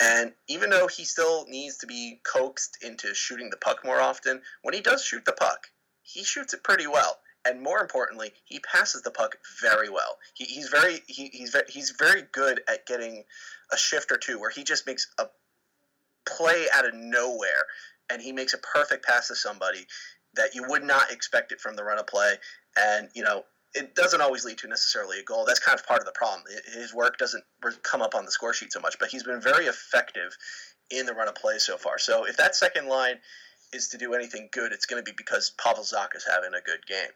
And 0.00 0.32
even 0.48 0.70
though 0.70 0.86
he 0.86 1.04
still 1.04 1.46
needs 1.48 1.78
to 1.78 1.86
be 1.86 2.20
coaxed 2.24 2.78
into 2.82 3.14
shooting 3.14 3.50
the 3.50 3.56
puck 3.56 3.84
more 3.84 4.00
often, 4.00 4.42
when 4.62 4.74
he 4.74 4.80
does 4.80 5.04
shoot 5.04 5.24
the 5.24 5.32
puck, 5.32 5.68
he 6.02 6.22
shoots 6.24 6.54
it 6.54 6.62
pretty 6.62 6.86
well 6.86 7.18
and 7.44 7.60
more 7.60 7.80
importantly, 7.80 8.32
he 8.44 8.60
passes 8.60 9.02
the 9.02 9.10
puck 9.10 9.36
very 9.60 9.88
well. 9.88 10.18
He, 10.34 10.44
he's 10.44 10.68
very 10.68 11.00
he, 11.06 11.28
he's 11.32 11.56
he's 11.68 11.90
very 11.98 12.22
good 12.32 12.60
at 12.68 12.86
getting 12.86 13.24
a 13.72 13.76
shift 13.76 14.12
or 14.12 14.16
two 14.16 14.38
where 14.38 14.50
he 14.50 14.62
just 14.64 14.86
makes 14.86 15.08
a 15.18 15.26
play 16.24 16.66
out 16.72 16.86
of 16.86 16.94
nowhere, 16.94 17.66
and 18.10 18.22
he 18.22 18.32
makes 18.32 18.54
a 18.54 18.58
perfect 18.58 19.04
pass 19.04 19.28
to 19.28 19.34
somebody 19.34 19.86
that 20.34 20.54
you 20.54 20.64
would 20.68 20.84
not 20.84 21.10
expect 21.10 21.52
it 21.52 21.60
from 21.60 21.76
the 21.76 21.84
run 21.84 21.98
of 21.98 22.06
play. 22.06 22.34
And 22.76 23.08
you 23.14 23.22
know, 23.22 23.44
it 23.74 23.94
doesn't 23.94 24.20
always 24.20 24.44
lead 24.44 24.58
to 24.58 24.68
necessarily 24.68 25.18
a 25.18 25.24
goal. 25.24 25.44
That's 25.44 25.60
kind 25.60 25.78
of 25.78 25.86
part 25.86 26.00
of 26.00 26.06
the 26.06 26.12
problem. 26.12 26.44
His 26.72 26.94
work 26.94 27.18
doesn't 27.18 27.44
come 27.82 28.02
up 28.02 28.14
on 28.14 28.24
the 28.24 28.30
score 28.30 28.54
sheet 28.54 28.72
so 28.72 28.80
much, 28.80 28.96
but 28.98 29.08
he's 29.08 29.24
been 29.24 29.40
very 29.40 29.66
effective 29.66 30.36
in 30.90 31.06
the 31.06 31.14
run 31.14 31.28
of 31.28 31.34
play 31.34 31.58
so 31.58 31.76
far. 31.76 31.98
So 31.98 32.24
if 32.24 32.36
that 32.36 32.54
second 32.54 32.88
line 32.88 33.16
is 33.72 33.88
to 33.88 33.98
do 33.98 34.14
anything 34.14 34.48
good, 34.52 34.72
it's 34.72 34.86
going 34.86 35.02
to 35.02 35.08
be 35.08 35.14
because 35.16 35.50
Pavel 35.62 35.84
Zacha 35.84 36.16
is 36.16 36.26
having 36.28 36.54
a 36.54 36.60
good 36.60 36.86
game. 36.86 37.10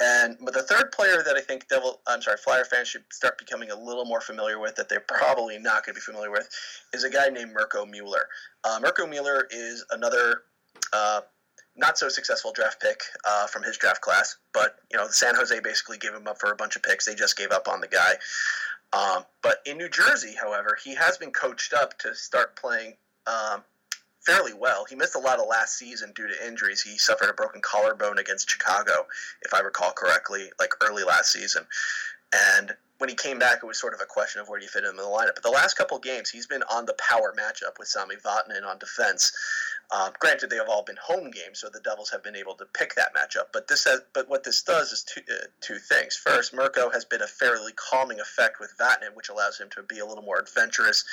And 0.00 0.36
but 0.40 0.54
the 0.54 0.62
third 0.62 0.92
player 0.92 1.22
that 1.24 1.36
I 1.36 1.40
think 1.40 1.68
Devil, 1.68 2.00
I'm 2.06 2.22
sorry, 2.22 2.36
Flyer 2.36 2.64
fans 2.64 2.88
should 2.88 3.04
start 3.12 3.36
becoming 3.36 3.70
a 3.70 3.76
little 3.78 4.04
more 4.04 4.20
familiar 4.20 4.58
with 4.58 4.76
that 4.76 4.88
they're 4.88 5.00
probably 5.00 5.58
not 5.58 5.84
going 5.84 5.94
to 5.94 6.00
be 6.00 6.00
familiar 6.00 6.30
with 6.30 6.48
is 6.92 7.02
a 7.02 7.10
guy 7.10 7.28
named 7.28 7.52
Mirco 7.52 7.84
Mueller. 7.84 8.28
Uh, 8.62 8.78
Mirco 8.80 9.06
Mueller 9.06 9.48
is 9.50 9.84
another 9.90 10.42
uh, 10.92 11.22
not 11.76 11.98
so 11.98 12.08
successful 12.08 12.52
draft 12.52 12.80
pick 12.80 13.00
uh, 13.26 13.46
from 13.48 13.64
his 13.64 13.76
draft 13.76 14.00
class, 14.00 14.36
but 14.52 14.76
you 14.92 14.98
know 14.98 15.08
San 15.08 15.34
Jose 15.34 15.58
basically 15.60 15.98
gave 15.98 16.14
him 16.14 16.28
up 16.28 16.38
for 16.38 16.52
a 16.52 16.56
bunch 16.56 16.76
of 16.76 16.82
picks. 16.82 17.06
They 17.06 17.16
just 17.16 17.36
gave 17.36 17.50
up 17.50 17.66
on 17.66 17.80
the 17.80 17.88
guy. 17.88 18.14
Um, 18.92 19.24
but 19.42 19.58
in 19.66 19.76
New 19.78 19.88
Jersey, 19.88 20.34
however, 20.40 20.78
he 20.82 20.94
has 20.94 21.18
been 21.18 21.30
coached 21.30 21.74
up 21.74 21.98
to 21.98 22.14
start 22.14 22.56
playing 22.56 22.94
um, 23.26 23.62
fairly 24.28 24.52
well. 24.52 24.84
He 24.88 24.94
missed 24.94 25.14
a 25.14 25.20
lot 25.20 25.38
of 25.38 25.46
last 25.48 25.78
season 25.78 26.12
due 26.14 26.28
to 26.28 26.46
injuries. 26.46 26.82
He 26.82 26.98
suffered 26.98 27.30
a 27.30 27.32
broken 27.32 27.62
collarbone 27.62 28.18
against 28.18 28.50
Chicago, 28.50 29.06
if 29.42 29.54
I 29.54 29.60
recall 29.60 29.92
correctly, 29.92 30.50
like 30.60 30.74
early 30.82 31.02
last 31.02 31.32
season. 31.32 31.66
And 32.58 32.74
when 32.98 33.08
he 33.08 33.16
came 33.16 33.38
back, 33.38 33.60
it 33.62 33.66
was 33.66 33.78
sort 33.78 33.94
of 33.94 34.00
a 34.02 34.06
question 34.06 34.40
of 34.40 34.48
where 34.48 34.58
do 34.58 34.64
you 34.64 34.68
fit 34.68 34.84
him 34.84 34.90
in 34.90 34.96
the 34.96 35.02
lineup. 35.02 35.34
But 35.34 35.44
the 35.44 35.50
last 35.50 35.74
couple 35.78 35.98
games, 35.98 36.28
he's 36.28 36.46
been 36.46 36.62
on 36.64 36.84
the 36.84 36.94
power 36.98 37.34
matchup 37.38 37.78
with 37.78 37.88
Sami 37.88 38.16
Vatanen 38.16 38.66
on 38.66 38.78
defense. 38.78 39.32
Um, 39.90 40.12
granted, 40.18 40.50
they 40.50 40.56
have 40.56 40.68
all 40.68 40.82
been 40.82 40.98
home 41.02 41.30
games, 41.30 41.60
so 41.60 41.70
the 41.72 41.80
Devils 41.80 42.10
have 42.10 42.22
been 42.22 42.36
able 42.36 42.54
to 42.56 42.66
pick 42.66 42.94
that 42.96 43.14
matchup. 43.14 43.46
But 43.54 43.68
this, 43.68 43.84
has, 43.84 44.02
but 44.12 44.28
what 44.28 44.44
this 44.44 44.62
does 44.62 44.92
is 44.92 45.04
two, 45.04 45.22
uh, 45.32 45.46
two 45.62 45.78
things. 45.78 46.16
First, 46.16 46.52
Mirco 46.52 46.90
has 46.90 47.06
been 47.06 47.22
a 47.22 47.26
fairly 47.26 47.72
calming 47.72 48.20
effect 48.20 48.60
with 48.60 48.74
Vatanen, 48.78 49.14
which 49.14 49.30
allows 49.30 49.58
him 49.58 49.70
to 49.70 49.82
be 49.84 50.00
a 50.00 50.04
little 50.04 50.24
more 50.24 50.38
adventurous 50.38 51.04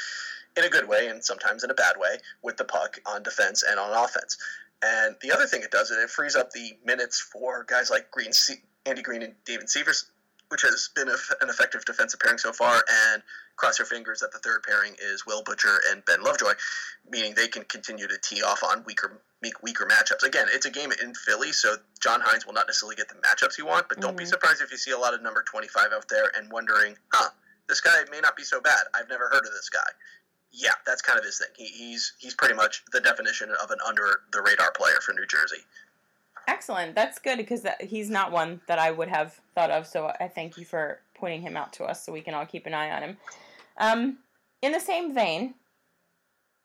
in 0.57 0.63
a 0.63 0.69
good 0.69 0.87
way 0.87 1.07
and 1.07 1.23
sometimes 1.23 1.63
in 1.63 1.71
a 1.71 1.73
bad 1.73 1.95
way 1.97 2.17
with 2.41 2.57
the 2.57 2.63
puck 2.63 2.99
on 3.05 3.23
defense 3.23 3.63
and 3.63 3.79
on 3.79 3.91
offense. 3.91 4.37
And 4.81 5.15
the 5.21 5.31
other 5.31 5.45
thing 5.45 5.61
it 5.63 5.71
does 5.71 5.89
is 5.89 5.97
it 6.03 6.09
frees 6.09 6.35
up 6.35 6.51
the 6.51 6.77
minutes 6.85 7.19
for 7.19 7.63
guys 7.67 7.89
like 7.89 8.11
Greene, 8.11 8.31
Andy 8.85 9.01
Greene, 9.01 9.23
and 9.23 9.33
Damon 9.45 9.65
Severson, 9.65 10.05
which 10.49 10.61
has 10.61 10.89
been 10.95 11.07
a, 11.07 11.15
an 11.41 11.49
effective 11.49 11.85
defensive 11.85 12.19
pairing 12.19 12.37
so 12.37 12.51
far. 12.51 12.83
And 13.13 13.23
cross 13.55 13.79
your 13.79 13.85
fingers 13.85 14.19
that 14.19 14.31
the 14.31 14.39
third 14.39 14.63
pairing 14.63 14.95
is 15.01 15.25
Will 15.25 15.43
Butcher 15.43 15.79
and 15.89 16.03
Ben 16.05 16.21
Lovejoy, 16.23 16.53
meaning 17.09 17.33
they 17.35 17.47
can 17.47 17.63
continue 17.63 18.07
to 18.07 18.17
tee 18.21 18.43
off 18.43 18.63
on 18.63 18.83
weaker 18.85 19.19
weaker 19.61 19.85
matchups. 19.85 20.23
Again, 20.23 20.47
it's 20.51 20.65
a 20.65 20.71
game 20.71 20.91
in 21.03 21.13
Philly, 21.13 21.51
so 21.51 21.75
John 22.01 22.19
Hynes 22.19 22.45
will 22.47 22.53
not 22.53 22.67
necessarily 22.67 22.95
get 22.95 23.09
the 23.09 23.15
matchups 23.15 23.55
he 23.55 23.61
wants, 23.61 23.85
but 23.89 24.01
don't 24.01 24.11
mm-hmm. 24.11 24.19
be 24.19 24.25
surprised 24.25 24.61
if 24.61 24.71
you 24.71 24.77
see 24.77 24.91
a 24.91 24.97
lot 24.97 25.13
of 25.13 25.21
number 25.21 25.43
25 25.43 25.91
out 25.93 26.07
there 26.09 26.31
and 26.35 26.51
wondering, 26.51 26.95
huh, 27.13 27.29
this 27.69 27.79
guy 27.79 27.93
may 28.11 28.19
not 28.21 28.35
be 28.35 28.43
so 28.43 28.59
bad. 28.59 28.85
I've 28.95 29.07
never 29.07 29.29
heard 29.29 29.45
of 29.45 29.51
this 29.51 29.69
guy 29.69 29.85
yeah, 30.55 30.71
that's 30.85 31.01
kind 31.01 31.19
of 31.19 31.25
his 31.25 31.37
thing. 31.37 31.47
He, 31.57 31.65
he's 31.65 32.13
he's 32.17 32.33
pretty 32.33 32.53
much 32.53 32.83
the 32.93 33.01
definition 33.01 33.49
of 33.61 33.71
an 33.71 33.77
under 33.85 34.21
the 34.31 34.41
radar 34.41 34.71
player 34.71 34.99
for 35.01 35.13
New 35.13 35.25
Jersey. 35.25 35.61
Excellent. 36.47 36.95
That's 36.95 37.19
good 37.19 37.37
because 37.37 37.63
that, 37.63 37.81
he's 37.81 38.09
not 38.09 38.31
one 38.31 38.61
that 38.67 38.79
I 38.79 38.91
would 38.91 39.09
have 39.09 39.39
thought 39.55 39.71
of. 39.71 39.87
So 39.87 40.11
I 40.19 40.27
thank 40.27 40.57
you 40.57 40.65
for 40.65 40.99
pointing 41.15 41.41
him 41.41 41.57
out 41.57 41.73
to 41.73 41.83
us 41.83 42.05
so 42.05 42.13
we 42.13 42.21
can 42.21 42.33
all 42.33 42.45
keep 42.45 42.65
an 42.67 42.73
eye 42.73 42.91
on 42.91 43.03
him. 43.03 43.17
Um, 43.77 44.17
in 44.61 44.71
the 44.71 44.79
same 44.79 45.13
vein, 45.13 45.55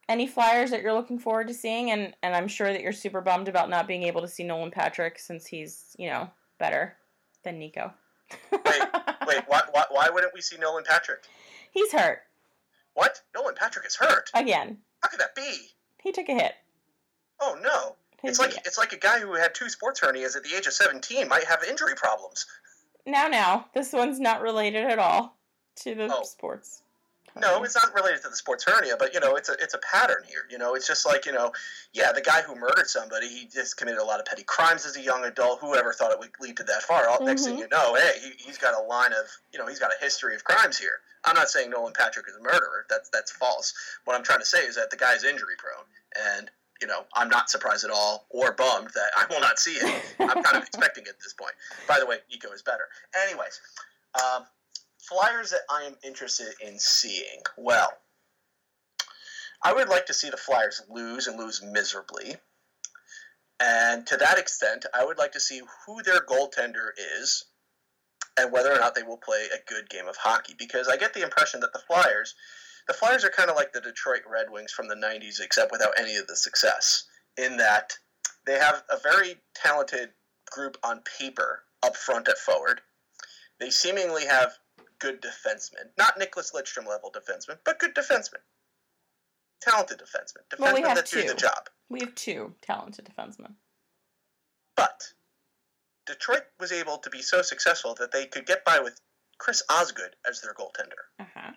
any 0.09 0.27
flyers 0.27 0.71
that 0.71 0.83
you're 0.83 0.93
looking 0.93 1.19
forward 1.19 1.49
to 1.49 1.55
seeing, 1.55 1.91
and 1.91 2.15
and 2.23 2.35
I'm 2.35 2.49
sure 2.49 2.73
that 2.73 2.83
you're 2.83 2.93
super 2.93 3.21
bummed 3.21 3.49
about 3.49 3.71
not 3.71 3.89
being 3.89 4.05
able 4.05 4.21
to 4.21 4.29
see 4.29 4.45
Nolan 4.45 4.71
Patrick 4.71 5.19
since 5.19 5.47
he's 5.47 5.97
you 5.99 6.09
know 6.09 6.31
better 6.59 6.97
than 7.43 7.59
Nico. 7.59 7.93
wait, 8.53 8.63
wait, 9.27 9.43
why, 9.49 9.63
why, 9.73 9.85
why 9.91 10.11
wouldn't 10.11 10.35
we 10.35 10.41
see 10.41 10.57
Nolan 10.59 10.85
Patrick? 10.85 11.25
He's 11.73 11.93
hurt. 11.93 12.21
What? 12.95 13.21
Nolan 13.35 13.55
Patrick 13.55 13.87
is 13.87 13.97
hurt. 13.97 14.31
Again. 14.35 14.79
How 15.03 15.09
could 15.09 15.21
that 15.21 15.35
be? 15.35 15.71
He 16.03 16.13
took 16.13 16.29
a 16.29 16.35
hit. 16.35 16.55
Oh 17.41 17.59
no. 17.63 17.97
it's 18.23 18.39
like 18.39 18.55
it's 18.67 18.79
like 18.79 18.93
a 18.93 18.99
guy 18.99 19.21
who 19.21 19.35
had 19.35 19.55
two 19.55 19.69
sports 19.69 20.01
hernias 20.01 20.37
at 20.37 20.43
the 20.43 20.55
age 20.55 20.67
of 20.67 20.73
17 20.73 21.29
might 21.29 21.45
have 21.45 21.65
injury 21.65 21.95
problems. 21.95 22.47
Now 23.07 23.29
now, 23.29 23.67
this 23.75 23.93
one's 23.93 24.21
not 24.21 24.43
related 24.43 24.85
at 24.85 24.99
all 24.99 25.37
to 25.77 25.95
the 25.95 26.09
oh. 26.13 26.23
sports. 26.25 26.83
No, 27.39 27.63
it's 27.63 27.77
not 27.77 27.95
related 27.95 28.23
to 28.23 28.29
the 28.29 28.37
sports 28.37 28.65
hernia, 28.65 28.97
but 28.99 29.15
you 29.15 29.21
know, 29.21 29.37
it's 29.37 29.49
a 29.49 29.53
it's 29.61 29.75
a 29.75 29.79
pattern 29.79 30.23
here. 30.27 30.47
You 30.51 30.59
know, 30.59 30.75
it's 30.75 30.87
just 30.87 31.07
like 31.07 31.27
you 31.27 31.33
know, 31.33 31.53
yeah, 31.93 32.13
the 32.13 32.21
guy 32.21 32.43
who 32.43 32.55
murdered 32.55 32.89
somebody, 32.89 33.29
he 33.29 33.47
just 33.47 33.77
committed 33.77 34.01
a 34.01 34.05
lot 34.05 34.19
of 34.19 34.27
petty 34.27 34.43
crimes 34.43 34.85
as 34.85 34.97
a 34.97 35.03
young 35.03 35.25
adult. 35.25 35.61
Whoever 35.61 35.93
thought 35.93 36.11
it 36.11 36.19
would 36.19 36.31
lead 36.41 36.57
to 36.57 36.65
that 36.65 36.83
far? 36.83 37.07
mm-hmm. 37.07 37.25
Next 37.25 37.45
thing 37.45 37.55
mm-hmm. 37.55 37.63
you 37.63 37.69
know, 37.71 37.95
hey, 37.95 38.33
he, 38.39 38.49
has 38.49 38.59
got 38.59 38.75
a 38.75 38.85
line 38.85 39.13
of 39.13 39.27
you 39.53 39.59
know, 39.59 39.67
he's 39.67 39.79
got 39.79 39.91
a 39.93 40.05
history 40.05 40.35
of 40.35 40.45
crimes 40.45 40.79
here. 40.79 41.01
I'm 41.25 41.35
not 41.35 41.49
saying 41.49 41.71
Nolan 41.71 41.93
Patrick 41.93 42.27
is 42.29 42.37
a 42.37 42.43
murderer. 42.43 42.87
That's 42.89 43.09
that's 43.11 43.31
false. 43.31 43.75
What 44.05 44.17
I'm 44.17 44.25
trying 44.25 44.41
to 44.41 44.47
say 44.47 44.65
is 44.65 44.75
that 44.77 44.91
the 44.91 44.97
guy's 44.97 45.23
injury 45.23 45.55
prone, 45.59 45.87
and 46.37 46.51
you 46.81 46.89
know, 46.89 47.05
I'm 47.15 47.29
not 47.29 47.51
surprised 47.51 47.85
at 47.85 47.91
all 47.91 48.27
or 48.31 48.53
bummed 48.53 48.89
that 48.95 49.11
I 49.17 49.27
will 49.31 49.41
not 49.41 49.59
see 49.59 49.73
it. 49.73 50.03
I'm 50.19 50.43
kind 50.43 50.57
of 50.57 50.63
expecting 50.67 51.05
it 51.05 51.11
at 51.11 51.21
this 51.23 51.35
point. 51.35 51.53
By 51.87 52.01
the 52.01 52.07
way, 52.07 52.17
Nico 52.31 52.51
is 52.53 52.63
better. 52.63 52.89
Anyways. 53.27 53.61
Um, 54.15 54.45
Flyers 55.11 55.51
that 55.51 55.63
I 55.69 55.83
am 55.85 55.97
interested 56.05 56.55
in 56.61 56.79
seeing. 56.79 57.43
Well, 57.59 57.93
I 59.63 59.73
would 59.73 59.89
like 59.89 60.07
to 60.07 60.15
see 60.15 60.31
the 60.31 60.37
Flyers 60.37 60.81
lose 60.89 61.27
and 61.27 61.37
lose 61.37 61.61
miserably. 61.63 62.37
And 63.59 64.07
to 64.07 64.17
that 64.17 64.39
extent, 64.39 64.87
I 64.95 65.05
would 65.05 65.19
like 65.19 65.33
to 65.33 65.41
see 65.41 65.63
who 65.85 66.03
their 66.03 66.21
goaltender 66.21 66.91
is 67.19 67.45
and 68.39 68.53
whether 68.53 68.73
or 68.73 68.79
not 68.79 68.95
they 68.95 69.03
will 69.03 69.19
play 69.19 69.49
a 69.53 69.71
good 69.71 69.91
game 69.91 70.07
of 70.07 70.17
hockey. 70.17 70.55
Because 70.57 70.89
I 70.89 70.97
get 70.97 71.13
the 71.13 71.25
impression 71.25 71.59
that 71.61 71.73
the 71.73 71.83
Flyers, 71.87 72.37
the 72.87 72.95
Flyers 72.95 73.25
are 73.25 73.31
kind 73.31 73.51
of 73.51 73.57
like 73.57 73.73
the 73.73 73.81
Detroit 73.81 74.23
Red 74.31 74.49
Wings 74.49 74.73
from 74.73 74.87
the 74.87 74.95
90s, 74.95 75.41
except 75.41 75.73
without 75.73 75.99
any 75.99 76.17
of 76.17 76.29
the 76.29 76.37
success, 76.37 77.05
in 77.37 77.57
that 77.57 77.99
they 78.47 78.59
have 78.59 78.85
a 78.89 78.97
very 79.03 79.41
talented 79.55 80.11
group 80.51 80.77
on 80.85 81.03
paper 81.19 81.65
up 81.83 81.97
front 81.97 82.29
at 82.29 82.39
forward. 82.39 82.81
They 83.59 83.71
seemingly 83.71 84.25
have 84.25 84.53
good 85.01 85.21
defensemen. 85.21 85.89
Not 85.99 86.19
Nicklas 86.19 86.55
Lidstrom 86.55 86.87
level 86.87 87.11
defensemen, 87.11 87.59
but 87.65 87.79
good 87.79 87.95
defensemen. 87.95 88.41
Talented 89.61 89.99
defensemen. 89.99 90.45
Defensemen 90.49 90.61
well, 90.61 90.75
we 90.75 90.83
have 90.83 90.97
that 90.97 91.07
two. 91.07 91.23
do 91.23 91.29
the 91.29 91.35
job. 91.35 91.69
We 91.89 92.01
have 92.01 92.15
two 92.15 92.55
talented 92.63 93.07
defensemen. 93.07 93.55
But 94.77 95.13
Detroit 96.07 96.45
was 96.59 96.73
able 96.73 96.99
to 96.99 97.11
be 97.11 97.21
so 97.21 97.43
successful 97.43 97.95
that 97.99 98.13
they 98.13 98.27
could 98.27 98.47
get 98.47 98.65
by 98.65 98.79
with 98.79 99.01
Chris 99.39 99.63
Osgood 99.71 100.17
as 100.29 100.41
their 100.41 100.55
goaltender. 100.55 101.09
Uh-huh. 101.19 101.53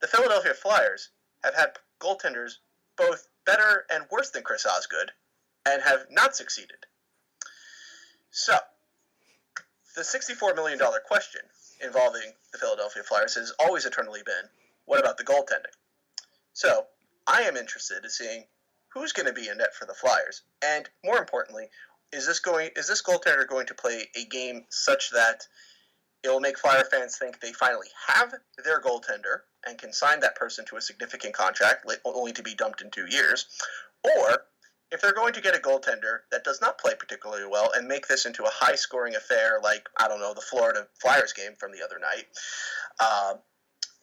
The 0.00 0.06
Philadelphia 0.06 0.54
Flyers 0.54 1.10
have 1.44 1.54
had 1.54 1.70
goaltenders 2.00 2.54
both 2.96 3.28
better 3.44 3.84
and 3.90 4.04
worse 4.10 4.30
than 4.30 4.42
Chris 4.42 4.66
Osgood 4.66 5.12
and 5.66 5.82
have 5.82 6.06
not 6.10 6.36
succeeded. 6.36 6.86
So, 8.30 8.56
the 9.96 10.02
$64 10.02 10.54
million 10.54 10.78
question 11.06 11.42
involving 11.82 12.32
the 12.52 12.58
Philadelphia 12.58 13.02
Flyers 13.02 13.34
has 13.34 13.52
always 13.58 13.86
eternally 13.86 14.22
been 14.24 14.48
what 14.84 15.00
about 15.00 15.18
the 15.18 15.24
goaltending? 15.24 15.74
So 16.54 16.86
I 17.26 17.42
am 17.42 17.56
interested 17.56 18.04
in 18.04 18.10
seeing 18.10 18.44
who's 18.88 19.12
going 19.12 19.26
to 19.26 19.32
be 19.32 19.48
in 19.48 19.58
net 19.58 19.74
for 19.74 19.84
the 19.84 19.94
Flyers, 19.94 20.42
and 20.62 20.88
more 21.04 21.18
importantly, 21.18 21.68
is 22.12 22.26
this 22.26 22.40
going 22.40 22.70
is 22.74 22.88
this 22.88 23.02
goaltender 23.02 23.46
going 23.46 23.66
to 23.66 23.74
play 23.74 24.08
a 24.16 24.24
game 24.24 24.64
such 24.70 25.10
that 25.10 25.46
it 26.24 26.28
will 26.28 26.40
make 26.40 26.58
Flyer 26.58 26.84
fans 26.84 27.16
think 27.16 27.40
they 27.40 27.52
finally 27.52 27.88
have 28.08 28.34
their 28.64 28.80
goaltender 28.80 29.42
and 29.66 29.78
can 29.78 29.92
sign 29.92 30.20
that 30.20 30.34
person 30.34 30.64
to 30.66 30.76
a 30.76 30.80
significant 30.80 31.34
contract, 31.34 31.86
only 32.04 32.32
to 32.32 32.42
be 32.42 32.54
dumped 32.54 32.80
in 32.80 32.90
two 32.90 33.06
years, 33.08 33.46
or 34.02 34.42
if 34.90 35.00
they're 35.00 35.12
going 35.12 35.34
to 35.34 35.40
get 35.40 35.54
a 35.54 35.58
goaltender 35.58 36.20
that 36.30 36.44
does 36.44 36.60
not 36.60 36.78
play 36.78 36.94
particularly 36.98 37.46
well 37.50 37.70
and 37.74 37.86
make 37.86 38.08
this 38.08 38.26
into 38.26 38.44
a 38.44 38.50
high 38.50 38.74
scoring 38.74 39.14
affair 39.14 39.60
like, 39.62 39.88
I 39.98 40.08
don't 40.08 40.20
know, 40.20 40.34
the 40.34 40.40
Florida 40.40 40.86
Flyers 41.00 41.32
game 41.32 41.52
from 41.58 41.72
the 41.72 41.82
other 41.84 41.98
night, 41.98 42.24
uh, 43.00 43.34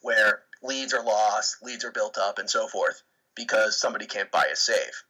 where 0.01 0.43
leads 0.61 0.93
are 0.93 1.03
lost, 1.03 1.57
leads 1.63 1.83
are 1.83 1.91
built 1.91 2.17
up, 2.17 2.37
and 2.37 2.49
so 2.49 2.67
forth, 2.67 3.01
because 3.35 3.79
somebody 3.79 4.05
can't 4.05 4.31
buy 4.31 4.45
a 4.51 4.55
save. 4.55 5.03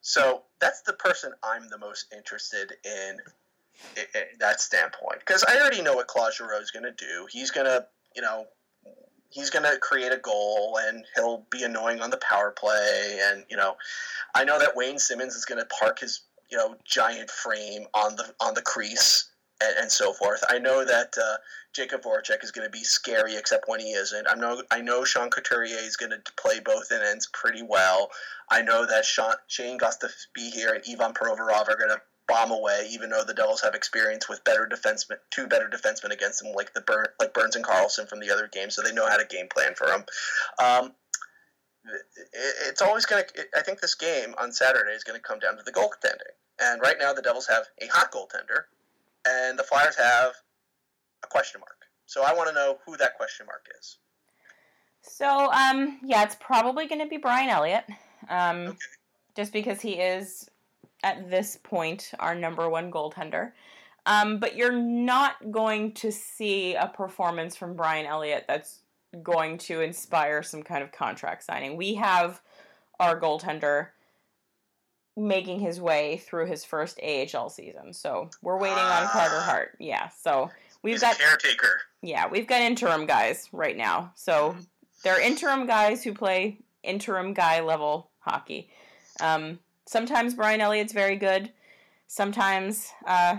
So 0.00 0.42
that's 0.60 0.82
the 0.82 0.92
person 0.94 1.32
I'm 1.42 1.68
the 1.68 1.78
most 1.78 2.06
interested 2.16 2.72
in, 2.84 3.18
in, 3.96 4.04
in 4.14 4.38
that 4.40 4.60
standpoint. 4.60 5.20
Because 5.20 5.44
I 5.44 5.60
already 5.60 5.82
know 5.82 5.94
what 5.94 6.08
Claude 6.08 6.34
Giroux 6.34 6.60
is 6.60 6.70
going 6.70 6.84
to 6.84 6.92
do. 6.92 7.26
He's 7.30 7.50
going 7.50 7.66
to, 7.66 7.86
you 8.16 8.22
know, 8.22 8.46
he's 9.30 9.50
going 9.50 9.64
to 9.64 9.78
create 9.78 10.12
a 10.12 10.18
goal 10.18 10.78
and 10.80 11.04
he'll 11.14 11.44
be 11.50 11.62
annoying 11.62 12.00
on 12.00 12.10
the 12.10 12.18
power 12.18 12.50
play. 12.50 13.20
And, 13.22 13.44
you 13.50 13.56
know, 13.56 13.76
I 14.34 14.44
know 14.44 14.58
that 14.58 14.76
Wayne 14.76 14.98
Simmonds 14.98 15.34
is 15.34 15.44
going 15.44 15.60
to 15.60 15.66
park 15.66 16.00
his, 16.00 16.22
you 16.50 16.56
know, 16.56 16.76
giant 16.84 17.30
frame 17.30 17.86
on 17.94 18.16
the 18.16 18.34
on 18.40 18.54
the 18.54 18.62
crease 18.62 19.30
and, 19.60 19.76
and 19.78 19.92
so 19.92 20.12
forth. 20.12 20.42
I 20.48 20.58
know 20.58 20.84
that 20.84 21.14
uh, 21.18 21.36
Jakub 21.76 22.02
Voracek 22.02 22.42
is 22.42 22.50
going 22.50 22.66
to 22.66 22.70
be 22.70 22.84
scary, 22.84 23.36
except 23.36 23.68
when 23.68 23.80
he 23.80 23.92
isn't. 23.92 24.26
I 24.28 24.34
know 24.34 24.62
I 24.70 24.80
know 24.80 25.04
Sean 25.04 25.30
Couturier 25.30 25.76
is 25.76 25.96
going 25.96 26.12
to 26.12 26.20
play 26.40 26.60
both 26.60 26.90
ends 26.90 27.28
pretty 27.32 27.62
well. 27.62 28.10
I 28.50 28.62
know 28.62 28.86
that 28.86 29.04
Sean, 29.04 29.34
Shayne 29.46 29.78
Gostisbehere 29.78 30.74
and 30.74 30.84
Ivan 30.90 31.12
Provorov 31.12 31.68
are 31.68 31.76
going 31.76 31.90
to 31.90 32.00
bomb 32.28 32.50
away, 32.50 32.86
even 32.90 33.10
though 33.10 33.24
the 33.24 33.34
Devils 33.34 33.62
have 33.62 33.74
experience 33.74 34.28
with 34.28 34.44
better 34.44 34.68
defensemen, 34.70 35.16
two 35.30 35.46
better 35.46 35.68
defensemen 35.68 36.12
against 36.12 36.42
them, 36.42 36.52
like 36.52 36.74
the 36.74 36.82
Burn, 36.82 37.06
like 37.18 37.34
Burns 37.34 37.56
and 37.56 37.64
Carlson 37.64 38.06
from 38.06 38.20
the 38.20 38.30
other 38.30 38.46
game, 38.46 38.70
so 38.70 38.82
they 38.82 38.92
know 38.92 39.08
how 39.08 39.16
to 39.16 39.24
game 39.24 39.48
plan 39.48 39.74
for 39.74 39.86
them. 39.86 40.04
Um, 40.62 40.92
it, 41.84 42.54
it's 42.68 42.82
always 42.82 43.06
going 43.06 43.24
to. 43.24 43.44
I 43.56 43.62
think 43.62 43.80
this 43.80 43.94
game 43.94 44.34
on 44.38 44.52
Saturday 44.52 44.92
is 44.92 45.04
going 45.04 45.18
to 45.18 45.26
come 45.26 45.38
down 45.38 45.56
to 45.56 45.62
the 45.62 45.72
goaltending, 45.72 46.36
and 46.60 46.80
right 46.82 46.96
now 47.00 47.12
the 47.12 47.22
Devils 47.22 47.48
have 47.48 47.64
a 47.80 47.86
hot 47.86 48.12
goaltender, 48.12 48.64
and 49.26 49.58
the 49.58 49.64
Flyers 49.64 49.96
have 49.96 50.34
a 51.24 51.26
question 51.26 51.60
mark. 51.60 51.86
So 52.06 52.22
I 52.24 52.34
want 52.34 52.48
to 52.48 52.54
know 52.54 52.78
who 52.86 52.96
that 52.98 53.16
question 53.16 53.46
mark 53.46 53.66
is. 53.78 53.98
So, 55.02 55.50
um, 55.52 55.98
yeah, 56.02 56.24
it's 56.24 56.36
probably 56.38 56.86
going 56.86 57.00
to 57.00 57.06
be 57.06 57.16
Brian 57.16 57.48
Elliott, 57.48 57.84
um, 58.28 58.58
okay. 58.58 58.76
just 59.36 59.52
because 59.52 59.80
he 59.80 59.92
is 59.92 60.48
at 61.02 61.30
this 61.30 61.56
point 61.62 62.10
our 62.18 62.34
number 62.34 62.68
one 62.68 62.90
goaltender. 62.90 63.52
Um, 64.06 64.38
but 64.38 64.56
you're 64.56 64.72
not 64.72 65.50
going 65.50 65.92
to 65.94 66.10
see 66.10 66.74
a 66.74 66.86
performance 66.88 67.56
from 67.56 67.74
Brian 67.74 68.06
Elliott 68.06 68.44
that's 68.48 68.80
going 69.22 69.58
to 69.58 69.80
inspire 69.80 70.42
some 70.42 70.62
kind 70.62 70.82
of 70.82 70.92
contract 70.92 71.44
signing. 71.44 71.76
We 71.76 71.94
have 71.94 72.40
our 73.00 73.20
goaltender 73.20 73.88
making 75.16 75.60
his 75.60 75.80
way 75.80 76.18
through 76.18 76.46
his 76.46 76.64
first 76.64 76.98
AHL 77.02 77.50
season. 77.50 77.92
So 77.92 78.30
we're 78.40 78.58
waiting 78.58 78.78
on 78.78 79.06
Carter 79.08 79.36
Ah. 79.38 79.42
Hart. 79.44 79.76
Yeah. 79.80 80.08
So 80.10 80.50
we've 80.82 80.94
He's 80.94 81.00
got 81.02 81.16
a 81.16 81.18
caretaker. 81.18 81.80
yeah, 82.02 82.28
we've 82.28 82.46
got 82.46 82.60
interim 82.60 83.04
guys 83.06 83.48
right 83.52 83.76
now. 83.76 84.12
So 84.14 84.56
they're 85.02 85.20
interim 85.20 85.66
guys 85.66 86.04
who 86.04 86.14
play 86.14 86.58
interim 86.82 87.34
guy 87.34 87.60
level 87.60 88.10
hockey. 88.20 88.70
Um, 89.20 89.58
sometimes 89.88 90.34
Brian 90.34 90.60
Elliott's 90.60 90.92
very 90.92 91.16
good. 91.16 91.50
Sometimes, 92.06 92.92
uh, 93.06 93.38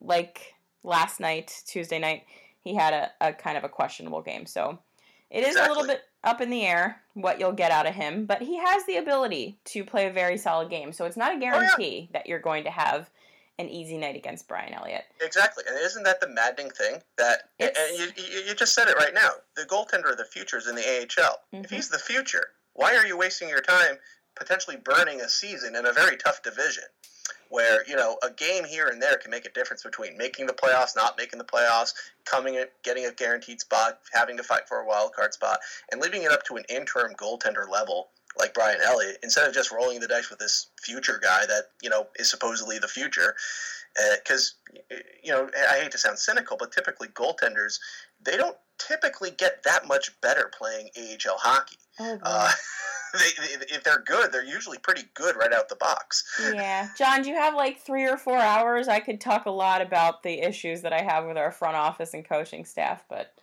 like 0.00 0.54
last 0.82 1.20
night, 1.20 1.62
Tuesday 1.66 1.98
night, 1.98 2.24
he 2.64 2.74
had 2.74 2.94
a, 2.94 3.10
a 3.20 3.32
kind 3.32 3.56
of 3.56 3.64
a 3.64 3.68
questionable 3.68 4.22
game. 4.22 4.46
So 4.46 4.78
it 5.30 5.44
is 5.44 5.56
a 5.56 5.68
little 5.68 5.86
bit 5.86 6.02
up 6.24 6.40
in 6.40 6.50
the 6.50 6.64
air 6.64 7.00
what 7.14 7.38
you'll 7.38 7.52
get 7.52 7.72
out 7.72 7.86
of 7.86 7.94
him, 7.94 8.26
but 8.26 8.42
he 8.42 8.56
has 8.58 8.84
the 8.86 8.96
ability 8.96 9.58
to 9.66 9.84
play 9.84 10.06
a 10.06 10.12
very 10.12 10.38
solid 10.38 10.70
game. 10.70 10.92
So 10.92 11.04
it's 11.04 11.16
not 11.16 11.32
a 11.32 11.34
yeah. 11.34 11.52
guarantee 11.52 12.08
that 12.12 12.26
you're 12.26 12.38
going 12.38 12.64
to 12.64 12.70
have 12.70 13.10
an 13.58 13.68
easy 13.68 13.98
night 13.98 14.16
against 14.16 14.48
Brian 14.48 14.72
Elliott. 14.72 15.04
Exactly, 15.20 15.62
and 15.68 15.76
isn't 15.78 16.04
that 16.04 16.20
the 16.20 16.28
maddening 16.28 16.70
thing 16.70 17.02
that? 17.18 17.50
And 17.60 17.68
It's- 17.70 17.98
you, 17.98 18.24
you, 18.24 18.40
you 18.48 18.54
just 18.54 18.74
said 18.74 18.88
it 18.88 18.96
right 18.96 19.12
now. 19.12 19.30
The 19.56 19.64
goaltender 19.64 20.10
of 20.10 20.16
the 20.16 20.24
future 20.24 20.56
is 20.56 20.66
in 20.66 20.74
the 20.74 20.82
AHL. 20.82 21.38
Mhm. 21.52 21.64
If 21.64 21.70
he's 21.70 21.88
the 21.88 21.98
future, 21.98 22.52
why 22.72 22.96
are 22.96 23.06
you 23.06 23.16
wasting 23.16 23.48
your 23.50 23.60
time 23.60 23.98
potentially 24.36 24.76
burning 24.76 25.20
a 25.20 25.28
season 25.28 25.76
in 25.76 25.86
a 25.86 25.92
very 25.92 26.16
tough 26.16 26.42
division, 26.42 26.84
where 27.48 27.86
you 27.88 27.96
know 27.96 28.18
a 28.22 28.30
game 28.30 28.64
here 28.64 28.88
and 28.88 29.00
there 29.00 29.16
can 29.16 29.30
make 29.30 29.46
a 29.46 29.50
difference 29.50 29.82
between 29.82 30.16
making 30.16 30.46
the 30.46 30.52
playoffs, 30.52 30.96
not 30.96 31.16
making 31.18 31.38
the 31.38 31.44
playoffs, 31.44 31.92
coming 32.24 32.54
in, 32.54 32.66
getting 32.82 33.06
a 33.06 33.12
guaranteed 33.12 33.60
spot, 33.60 33.98
having 34.12 34.36
to 34.36 34.42
fight 34.42 34.68
for 34.68 34.78
a 34.78 34.86
wild 34.86 35.12
card 35.12 35.34
spot, 35.34 35.58
and 35.90 36.00
leaving 36.00 36.22
it 36.22 36.32
up 36.32 36.44
to 36.44 36.56
an 36.56 36.64
interim 36.68 37.14
goaltender 37.14 37.68
level 37.68 38.08
like 38.38 38.54
Brian 38.54 38.80
Elliott 38.82 39.18
instead 39.22 39.46
of 39.46 39.52
just 39.52 39.70
rolling 39.70 40.00
the 40.00 40.08
dice 40.08 40.30
with 40.30 40.38
this 40.38 40.68
future 40.80 41.20
guy 41.22 41.44
that 41.46 41.64
you 41.82 41.90
know 41.90 42.06
is 42.16 42.30
supposedly 42.30 42.78
the 42.78 42.88
future. 42.88 43.34
Because 44.18 44.54
you 45.22 45.32
know, 45.32 45.50
I 45.70 45.80
hate 45.80 45.90
to 45.90 45.98
sound 45.98 46.18
cynical, 46.18 46.56
but 46.56 46.72
typically 46.72 47.08
goaltenders 47.08 47.78
they 48.24 48.36
don't 48.36 48.56
typically 48.78 49.30
get 49.30 49.62
that 49.64 49.86
much 49.86 50.18
better 50.20 50.50
playing 50.56 50.90
AHL 50.96 51.38
hockey. 51.38 51.76
Oh. 52.00 52.18
Uh, 52.22 52.50
they, 53.12 53.74
if 53.74 53.82
they're 53.84 54.02
good, 54.06 54.32
they're 54.32 54.44
usually 54.44 54.78
pretty 54.78 55.02
good 55.14 55.36
right 55.36 55.52
out 55.52 55.68
the 55.68 55.76
box. 55.76 56.24
Yeah. 56.54 56.88
John, 56.96 57.22
do 57.22 57.28
you 57.30 57.36
have 57.36 57.54
like 57.54 57.78
three 57.80 58.04
or 58.08 58.16
four 58.16 58.38
hours? 58.38 58.88
I 58.88 59.00
could 59.00 59.20
talk 59.20 59.46
a 59.46 59.50
lot 59.50 59.80
about 59.82 60.22
the 60.22 60.40
issues 60.40 60.82
that 60.82 60.92
I 60.92 61.02
have 61.02 61.26
with 61.26 61.36
our 61.36 61.50
front 61.50 61.76
office 61.76 62.14
and 62.14 62.24
coaching 62.24 62.64
staff, 62.64 63.04
but 63.08 63.34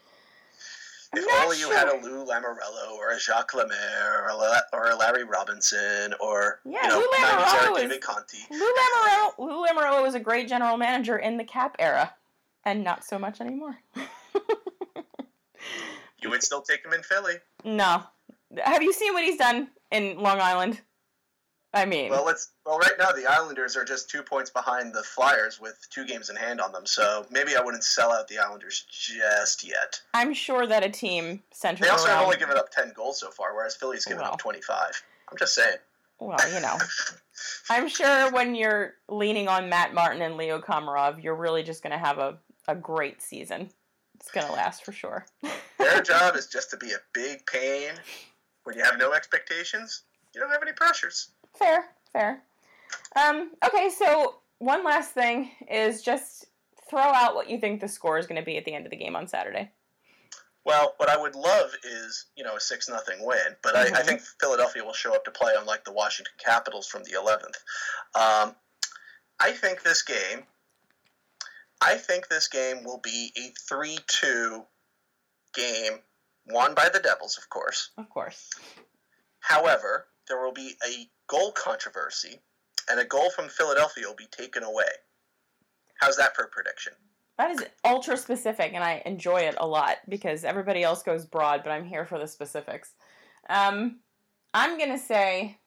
I'm 1.14 1.24
If 1.24 1.44
only 1.44 1.58
you 1.58 1.66
sure. 1.66 1.76
had 1.78 1.88
a 1.88 1.98
Lou 2.04 2.24
Lamoriello 2.26 2.92
or 2.98 3.12
a 3.12 3.20
Jacques 3.20 3.54
Lemaire 3.56 4.24
or 4.26 4.28
a, 4.30 4.36
La- 4.36 4.60
or 4.74 4.90
a 4.92 4.96
Larry 4.96 5.24
Robinson 5.24 6.14
or 6.20 6.60
Yeah, 6.66 6.84
you 6.84 6.90
know, 6.90 6.98
Lou 7.00 7.26
90s 7.26 7.76
David 7.78 8.02
Conte. 8.02 8.38
Lou 8.52 8.58
Lamoriello, 8.60 9.32
Lou 9.40 9.66
Lamoriello 9.66 10.04
was 10.04 10.14
a 10.16 10.20
great 10.20 10.48
general 10.48 10.78
manager 10.78 11.18
in 11.18 11.38
the 11.38 11.44
cap 11.44 11.76
era, 11.80 12.14
and 12.64 12.84
not 12.84 13.04
so 13.04 13.18
much 13.18 13.42
anymore. 13.42 13.78
You 16.22 16.30
would 16.30 16.44
still 16.44 16.62
take 16.62 16.84
him 16.86 16.92
in 16.94 17.02
Philly. 17.02 17.36
no. 17.64 18.04
Have 18.64 18.82
you 18.84 18.94
seen 18.94 19.14
what 19.14 19.24
he's 19.24 19.38
done 19.38 19.70
in 19.92 20.18
Long 20.20 20.40
Island? 20.40 20.82
I 21.72 21.86
mean, 21.86 22.10
Well, 22.10 22.26
let's. 22.26 22.50
Well, 22.66 22.80
right 22.80 22.94
now 22.98 23.12
the 23.12 23.28
Islanders 23.28 23.78
are 23.78 23.86
just 23.86 24.10
two 24.10 24.24
points 24.24 24.50
behind 24.50 24.92
the 24.94 25.04
Flyers 25.04 25.62
with 25.62 25.78
two 25.92 26.04
games 26.04 26.32
in 26.32 26.36
hand 26.36 26.60
on 26.60 26.72
them. 26.72 26.88
So 26.88 27.28
maybe 27.30 27.56
I 27.56 27.62
wouldn't 27.62 27.84
sell 27.84 28.12
out 28.12 28.28
the 28.28 28.40
Islanders 28.40 28.86
just 28.90 29.64
yet. 29.68 30.02
I'm 30.16 30.34
sure 30.34 30.66
that 30.66 30.84
a 30.84 30.90
team 30.90 31.44
centered 31.52 31.84
They 31.86 31.90
also 31.90 32.08
have 32.08 32.24
only 32.24 32.38
given 32.38 32.58
up 32.58 32.72
ten 32.72 32.92
goals 32.96 33.20
so 33.20 33.30
far, 33.30 33.54
whereas 33.54 33.76
Philly's 33.76 34.04
given 34.06 34.24
Well. 34.24 34.34
up 34.34 34.40
twenty-five. 34.40 35.04
I'm 35.30 35.38
just 35.38 35.54
saying. 35.54 35.78
well, 36.20 36.38
you 36.52 36.60
know. 36.60 36.76
I'm 37.70 37.88
sure 37.88 38.32
when 38.32 38.56
you're 38.56 38.96
leaning 39.08 39.48
on 39.48 39.70
Matt 39.70 39.94
Martin 39.94 40.24
and 40.24 40.38
Leo 40.38 40.60
Komarov, 40.60 41.24
you're 41.24 41.36
really 41.36 41.62
just 41.62 41.84
going 41.84 41.92
to 41.92 42.00
have 42.00 42.18
a, 42.18 42.38
a 42.68 42.76
great 42.76 43.22
season. 43.22 43.70
It's 44.16 44.32
going 44.32 44.46
to 44.48 44.52
last 44.52 44.84
for 44.84 44.92
sure. 44.92 45.26
Their 45.78 46.02
job 46.04 46.36
is 46.36 46.48
just 46.48 46.72
to 46.72 46.78
be 46.78 46.92
a 46.92 46.98
big 47.14 47.46
pain 47.46 47.92
when 48.70 48.78
you 48.78 48.84
have 48.84 49.00
no 49.00 49.14
expectations. 49.14 50.04
You 50.36 50.40
don't 50.42 50.52
have 50.52 50.62
any 50.62 50.74
pressures. 50.74 51.30
Fair, 51.58 51.86
fair. 52.14 52.44
Um, 53.16 53.50
okay, 53.66 53.90
so 53.90 54.42
one 54.60 54.84
last 54.86 55.12
thing 55.12 55.50
is 55.68 56.04
just 56.04 56.46
throw 56.88 57.00
out 57.02 57.34
what 57.34 57.50
you 57.50 57.58
think 57.60 57.82
the 57.82 57.88
score 57.88 58.20
is 58.20 58.28
going 58.28 58.40
to 58.40 58.46
be 58.46 58.58
at 58.58 58.66
the 58.66 58.74
end 58.76 58.86
of 58.86 58.92
the 58.92 58.96
game 58.98 59.16
on 59.16 59.28
Saturday. 59.28 59.72
Well, 60.66 60.94
what 60.98 61.10
I 61.10 61.18
would 61.18 61.34
love 61.34 61.72
is, 61.84 62.28
you 62.36 62.44
know, 62.44 62.58
a 62.58 62.60
six 62.60 62.88
nothing 62.88 63.26
win, 63.26 63.56
but 63.64 63.76
I, 63.76 63.86
I 63.86 63.86
Mhm. 63.90 64.06
think 64.06 64.22
Philadelphia 64.40 64.84
will 64.86 64.94
show 64.94 65.16
up 65.16 65.26
to 65.26 65.32
play 65.32 65.54
unlike 65.58 65.84
the 65.84 65.92
Washington 65.92 66.34
Capitals 66.38 66.88
from 66.88 67.04
the 67.06 67.14
11th. 67.14 67.58
Um, 68.14 68.56
I 69.40 69.52
think 69.54 69.82
this 69.82 70.04
game, 70.04 70.46
I 71.82 71.96
think 71.98 72.28
this 72.28 72.48
game 72.48 72.84
will 72.84 73.00
be 73.00 73.32
a 73.36 73.52
three-two 73.68 74.68
game, 75.56 76.04
won 76.52 76.74
by 76.74 76.90
the 76.90 77.00
Devils, 77.00 77.38
of 77.38 77.50
course. 77.50 77.92
Of 77.98 78.10
course. 78.10 78.50
However, 79.40 80.08
there 80.28 80.44
will 80.44 80.54
be 80.54 80.76
a 80.88 81.10
goal 81.28 81.52
controversy, 81.52 82.40
and 82.90 83.00
a 83.00 83.06
goal 83.06 83.30
from 83.32 83.50
Philadelphia 83.50 84.06
will 84.08 84.16
be 84.16 84.28
taken 84.32 84.64
away. 84.64 84.90
How's 86.00 86.18
that 86.18 86.36
for 86.36 86.44
a 86.44 86.48
prediction? 86.48 86.94
That 87.38 87.52
is 87.52 87.66
ultra 87.86 88.18
specific, 88.18 88.74
and 88.74 88.84
I 88.84 89.02
enjoy 89.06 89.42
it 89.42 89.56
a 89.58 89.68
lot 89.68 89.98
because 90.10 90.44
everybody 90.44 90.84
else 90.84 91.04
goes 91.04 91.26
broad, 91.26 91.64
but 91.64 91.72
I'm 91.72 91.86
here 91.86 92.06
for 92.06 92.20
the 92.20 92.28
specifics. 92.28 92.94
Um, 93.50 94.00
I'm 94.54 94.78
going 94.78 94.92
to 94.92 94.98
say 94.98 95.58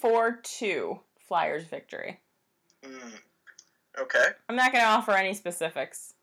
4 0.00 0.40
2 0.42 1.00
Flyers 1.26 1.64
victory. 1.64 2.20
Mm. 2.84 3.12
Okay, 4.00 4.26
I'm 4.48 4.56
not 4.56 4.72
going 4.72 4.84
to 4.84 4.90
offer 4.90 5.12
any 5.12 5.34
specifics. 5.34 6.14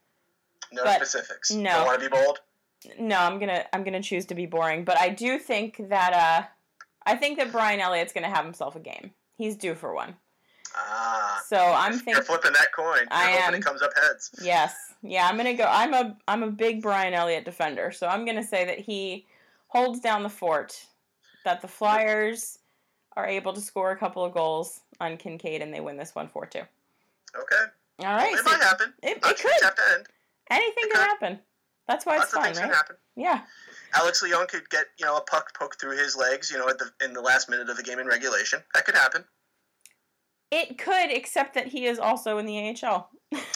No 0.75 0.83
But- 0.83 0.97
specifics. 0.97 1.51
no. 1.51 1.71
Don't 1.71 1.85
want 1.87 2.01
to 2.01 2.09
be 2.09 2.15
bold. 2.15 2.39
No, 2.99 3.17
I'm 3.17 3.39
gonna 3.39 3.65
I'm 3.73 3.83
gonna 3.83 4.01
choose 4.03 4.25
to 4.27 4.35
be 4.35 4.45
boring, 4.45 4.83
but 4.83 4.97
I 4.99 5.09
do 5.09 5.39
think 5.39 5.89
that 5.89 6.13
uh, 6.13 6.45
I 7.05 7.15
think 7.15 7.37
that 7.39 7.51
Brian 7.51 7.79
Elliott's 7.79 8.13
gonna 8.13 8.29
have 8.29 8.45
himself 8.45 8.75
a 8.75 8.79
game. 8.79 9.11
He's 9.37 9.55
due 9.55 9.73
for 9.73 9.95
one. 9.95 10.15
Ah. 10.75 11.41
So 11.47 11.57
I'm 11.57 11.93
You're 11.93 12.01
thinking, 12.01 12.23
flipping 12.23 12.53
that 12.53 12.71
coin. 12.75 12.97
You're 12.99 13.07
I 13.11 13.31
am. 13.31 13.55
it 13.55 13.63
comes 13.63 13.81
up 13.81 13.91
heads. 13.99 14.29
yes, 14.41 14.75
yeah, 15.01 15.27
I'm 15.27 15.35
gonna 15.37 15.53
go. 15.55 15.63
I'm 15.67 15.93
a 15.95 16.15
I'm 16.27 16.43
a 16.43 16.51
big 16.51 16.81
Brian 16.83 17.13
Elliott 17.15 17.45
defender, 17.45 17.91
so 17.91 18.07
I'm 18.07 18.23
gonna 18.25 18.43
say 18.43 18.65
that 18.65 18.77
he 18.79 19.25
holds 19.67 19.99
down 19.99 20.21
the 20.21 20.29
fort. 20.29 20.85
That 21.43 21.61
the 21.61 21.67
Flyers 21.67 22.59
are 23.15 23.25
able 23.27 23.53
to 23.53 23.61
score 23.61 23.91
a 23.91 23.97
couple 23.97 24.23
of 24.23 24.33
goals 24.33 24.81
on 24.99 25.17
Kinkaid, 25.17 25.61
and 25.63 25.73
they 25.73 25.79
win 25.79 25.97
this 25.97 26.13
one 26.13 26.27
four 26.27 26.45
two. 26.45 26.61
Okay. 27.35 27.63
All 27.99 28.15
right, 28.15 28.33
it 28.33 28.39
so 28.39 28.43
might 28.43 28.61
happen. 28.61 28.93
it- 29.01 29.17
it 29.23 29.37
could. 29.39 30.05
Have 30.49 30.59
to 30.59 30.63
end. 30.65 30.73
anything 30.75 30.89
could. 30.91 30.99
happen. 30.99 31.39
That's 31.87 32.05
why 32.05 32.15
it's 32.15 32.33
Lots 32.33 32.49
of 32.49 32.55
fun, 32.55 32.67
right? 32.67 32.75
happen. 32.75 32.95
Yeah. 33.15 33.41
Alex 33.93 34.21
Lyon 34.23 34.47
could 34.47 34.67
get 34.69 34.85
you 34.99 35.05
know 35.05 35.17
a 35.17 35.21
puck 35.21 35.53
poked 35.57 35.79
through 35.79 35.97
his 35.97 36.15
legs, 36.17 36.49
you 36.51 36.57
know, 36.57 36.67
at 36.67 36.77
the 36.79 36.91
in 37.03 37.13
the 37.13 37.21
last 37.21 37.49
minute 37.49 37.69
of 37.69 37.77
the 37.77 37.83
game 37.83 37.99
in 37.99 38.07
regulation. 38.07 38.59
That 38.73 38.85
could 38.85 38.95
happen. 38.95 39.23
It 40.51 40.77
could, 40.77 41.09
except 41.11 41.53
that 41.55 41.67
he 41.67 41.85
is 41.85 41.99
also 41.99 42.37
in 42.37 42.45
the 42.45 42.57
AHL. 42.83 43.09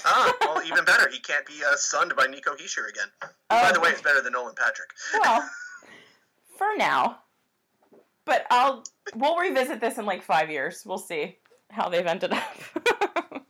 Ah, 0.06 0.34
well, 0.42 0.64
even 0.66 0.84
better. 0.86 1.08
He 1.10 1.20
can't 1.20 1.46
be 1.46 1.54
uh, 1.66 1.76
sunned 1.76 2.14
by 2.18 2.26
Nico 2.26 2.56
Hischier 2.56 2.90
again. 2.90 3.08
Who, 3.22 3.28
by 3.50 3.72
the 3.72 3.80
way, 3.80 3.90
it's 3.90 4.02
better 4.02 4.22
than 4.22 4.34
Nolan 4.34 4.56
Patrick. 4.56 4.90
well, 5.22 5.48
for 6.58 6.76
now. 6.78 7.20
But 8.26 8.46
I'll 8.52 8.84
we'll 9.16 9.38
revisit 9.38 9.80
this 9.82 9.98
in 9.98 10.06
like 10.06 10.22
five 10.24 10.50
years. 10.52 10.84
We'll 10.86 10.98
see 11.00 11.38
how 11.72 11.90
they've 11.90 12.06
ended 12.06 12.34
up. 12.34 12.54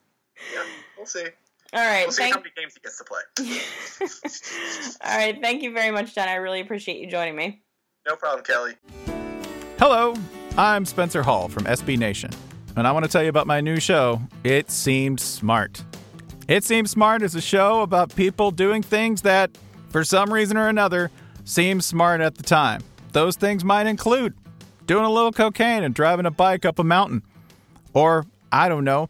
Yeah, 0.53 0.63
we'll 0.97 1.05
see. 1.05 1.25
All 1.71 1.79
right, 1.85 2.05
We'll 2.05 2.11
see 2.11 2.23
thank. 2.23 2.33
how 2.35 2.39
many 2.41 2.51
games 2.57 2.73
he 2.73 2.79
gets 2.79 2.97
to 2.97 3.03
play. 3.03 3.21
All 5.11 5.17
right, 5.17 5.39
thank 5.41 5.61
you 5.61 5.71
very 5.73 5.91
much, 5.91 6.15
Jen. 6.15 6.27
I 6.27 6.35
really 6.35 6.61
appreciate 6.61 6.99
you 6.99 7.07
joining 7.07 7.35
me. 7.35 7.61
No 8.07 8.15
problem, 8.15 8.43
Kelly. 8.43 8.73
Hello, 9.77 10.15
I'm 10.57 10.83
Spencer 10.85 11.21
Hall 11.21 11.47
from 11.47 11.65
SB 11.65 11.97
Nation, 11.97 12.31
and 12.75 12.87
I 12.87 12.91
want 12.91 13.05
to 13.05 13.11
tell 13.11 13.21
you 13.21 13.29
about 13.29 13.45
my 13.47 13.61
new 13.61 13.79
show, 13.79 14.19
It 14.43 14.71
Seemed 14.71 15.19
Smart. 15.19 15.83
It 16.47 16.63
Seemed 16.63 16.89
Smart 16.89 17.21
is 17.21 17.35
a 17.35 17.41
show 17.41 17.81
about 17.81 18.15
people 18.15 18.49
doing 18.49 18.81
things 18.81 19.21
that, 19.21 19.51
for 19.89 20.03
some 20.03 20.33
reason 20.33 20.57
or 20.57 20.67
another, 20.69 21.11
seem 21.45 21.81
smart 21.81 22.19
at 22.21 22.35
the 22.35 22.43
time. 22.43 22.81
Those 23.11 23.35
things 23.35 23.63
might 23.63 23.85
include 23.85 24.33
doing 24.87 25.05
a 25.05 25.09
little 25.09 25.31
cocaine 25.31 25.83
and 25.83 25.93
driving 25.93 26.25
a 26.25 26.31
bike 26.31 26.65
up 26.65 26.79
a 26.79 26.83
mountain. 26.83 27.21
Or, 27.93 28.25
I 28.51 28.69
don't 28.69 28.83
know, 28.83 29.09